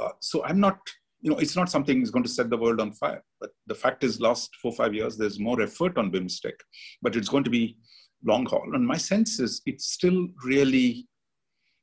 [0.00, 0.78] Uh, so I'm not
[1.24, 3.24] you know, it's not something that's going to set the world on fire.
[3.40, 6.52] But the fact is, last four five years, there's more effort on BIMSTEC,
[7.00, 7.78] but it's going to be
[8.26, 8.74] long haul.
[8.74, 11.08] And my sense is, it's still really,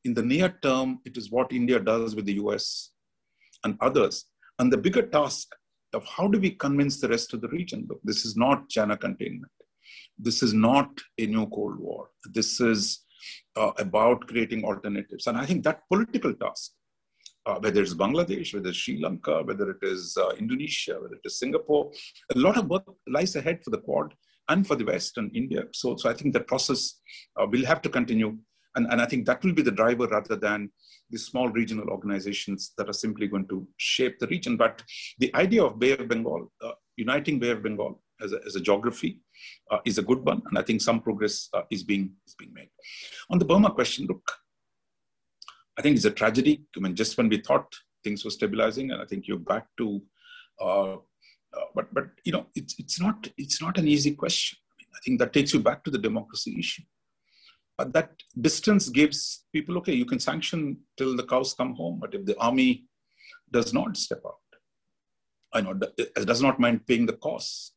[0.05, 2.91] in the near term, it is what India does with the US
[3.63, 4.25] and others.
[4.59, 5.47] And the bigger task
[5.93, 7.87] of how do we convince the rest of the region?
[7.89, 9.51] Look, this is not China containment.
[10.21, 12.09] This is not a new Cold War.
[12.25, 13.05] This is
[13.55, 15.27] uh, about creating alternatives.
[15.27, 16.71] And I think that political task
[17.45, 21.25] uh, whether it's Bangladesh, whether it's Sri Lanka, whether it is uh, Indonesia, whether it
[21.25, 21.91] is Singapore.
[22.35, 24.13] A lot of work lies ahead for the Quad
[24.49, 25.63] and for the West and India.
[25.73, 26.99] So, so I think the process
[27.39, 28.37] uh, will have to continue.
[28.75, 30.71] And, and I think that will be the driver rather than
[31.09, 34.55] the small regional organizations that are simply going to shape the region.
[34.55, 34.81] But
[35.19, 38.61] the idea of Bay of Bengal, uh, uniting Bay of Bengal as a, as a
[38.61, 39.19] geography,
[39.69, 40.41] uh, is a good one.
[40.49, 42.69] And I think some progress uh, is, being, is being made.
[43.29, 44.31] On the Burma question, look,
[45.77, 46.65] I think it's a tragedy.
[46.75, 50.01] I mean, just when we thought things were stabilizing, and I think you're back to,
[50.59, 54.57] uh, uh, but but you know, it's it's not it's not an easy question.
[54.71, 56.83] I, mean, I think that takes you back to the democracy issue.
[57.77, 59.93] But that distance gives people okay.
[59.93, 62.85] You can sanction till the cows come home, but if the army
[63.51, 64.35] does not step out,
[65.53, 67.73] I know does not mind paying the costs.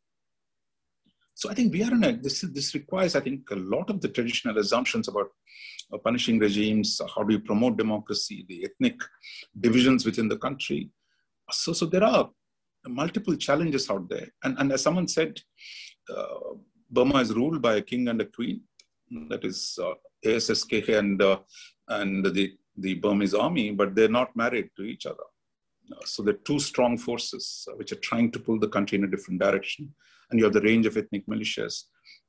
[1.35, 4.01] So I think we are in a this this requires I think a lot of
[4.01, 5.30] the traditional assumptions about
[5.93, 8.99] uh, punishing regimes, how do you promote democracy, the ethnic
[9.61, 10.91] divisions within the country.
[11.51, 12.30] So, so there are
[12.87, 14.28] multiple challenges out there.
[14.43, 15.41] And, and as someone said,
[16.14, 16.55] uh,
[16.91, 18.62] Burma is ruled by a king and a queen,
[19.28, 21.41] that is uh, ASSK and, uh,
[21.89, 25.24] and the, the Burmese army, but they're not married to each other.
[25.93, 29.05] Uh, so there are two strong forces which are trying to pull the country in
[29.05, 29.95] a different direction.
[30.30, 31.85] And you have the range of ethnic militias.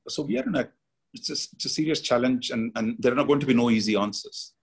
[0.08, 0.70] So we are in a
[1.14, 3.70] it's a, it's a serious challenge, and, and there are not going to be no
[3.70, 4.54] easy answers.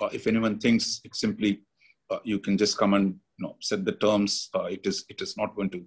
[0.00, 1.62] Uh, if anyone thinks it's simply
[2.10, 4.50] uh, you can just come and you know, set the terms.
[4.54, 5.84] Uh, it is it is not going to.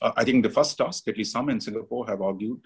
[0.00, 2.60] Uh, I think the first task, at least some in Singapore have argued,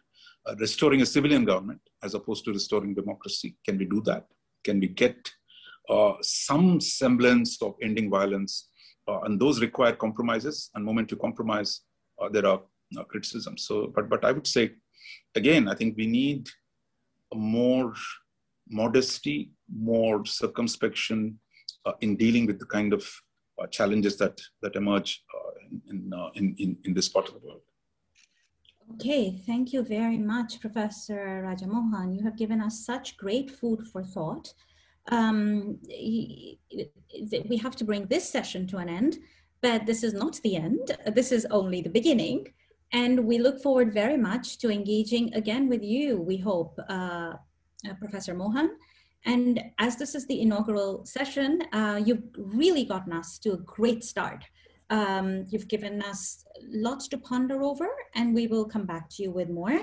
[0.46, 3.56] uh, restoring a civilian government as opposed to restoring democracy.
[3.64, 4.26] Can we do that?
[4.64, 5.30] Can we get
[5.88, 8.68] uh, some semblance of ending violence?
[9.08, 10.70] Uh, and those require compromises.
[10.74, 11.80] And moment you compromise,
[12.30, 12.60] there are
[13.08, 13.66] criticisms.
[13.66, 14.72] So, but but I would say,
[15.34, 16.48] again, I think we need
[17.34, 17.94] more
[18.68, 21.38] modesty, more circumspection
[21.86, 23.08] uh, in dealing with the kind of
[23.60, 25.50] uh, challenges that that emerge uh,
[25.90, 27.62] in, in, in, in this part of the world.
[28.94, 32.14] Okay, thank you very much, Professor Raja Mohan.
[32.14, 34.54] You have given us such great food for thought.
[35.08, 39.18] Um, we have to bring this session to an end,
[39.60, 40.96] but this is not the end.
[41.14, 42.46] This is only the beginning.
[42.92, 47.34] And we look forward very much to engaging again with you, we hope, uh,
[47.88, 48.70] uh, Professor Mohan.
[49.24, 54.04] And as this is the inaugural session, uh, you've really gotten us to a great
[54.04, 54.44] start.
[54.90, 59.30] Um, you've given us lots to ponder over, and we will come back to you
[59.30, 59.80] with more.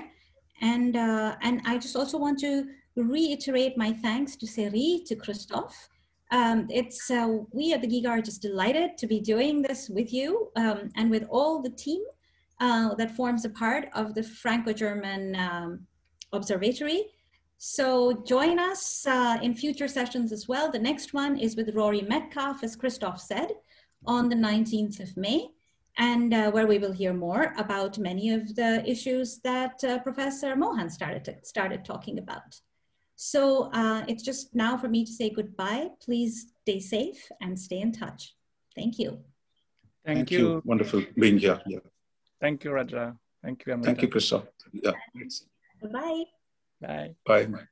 [0.60, 2.66] And, uh, and I just also want to
[3.02, 5.88] reiterate my thanks to CERI, to Christophe.
[6.30, 10.12] Um, it's uh, we at the GIGA are just delighted to be doing this with
[10.12, 12.02] you um, and with all the team
[12.60, 15.86] uh, that forms a part of the Franco-German um,
[16.32, 17.04] Observatory.
[17.58, 20.70] So join us uh, in future sessions as well.
[20.70, 23.52] The next one is with Rory Medcalf, as Christophe said,
[24.04, 25.48] on the 19th of May,
[25.96, 30.54] and uh, where we will hear more about many of the issues that uh, Professor
[30.54, 32.60] Mohan started, to, started talking about.
[33.16, 35.88] So uh, it's just now for me to say goodbye.
[36.02, 38.34] Please stay safe and stay in touch.
[38.74, 39.24] Thank you.
[40.04, 40.38] Thank, Thank you.
[40.38, 40.62] you.
[40.64, 41.60] Wonderful being here.
[41.66, 41.78] Yeah.
[42.40, 43.16] Thank you, Raja.
[43.42, 43.86] Thank you, Amrita.
[43.86, 44.48] Thank you, Christophe.
[44.72, 44.92] Yeah.
[45.90, 46.24] Bye.
[46.80, 47.14] Bye.
[47.26, 47.66] Bye.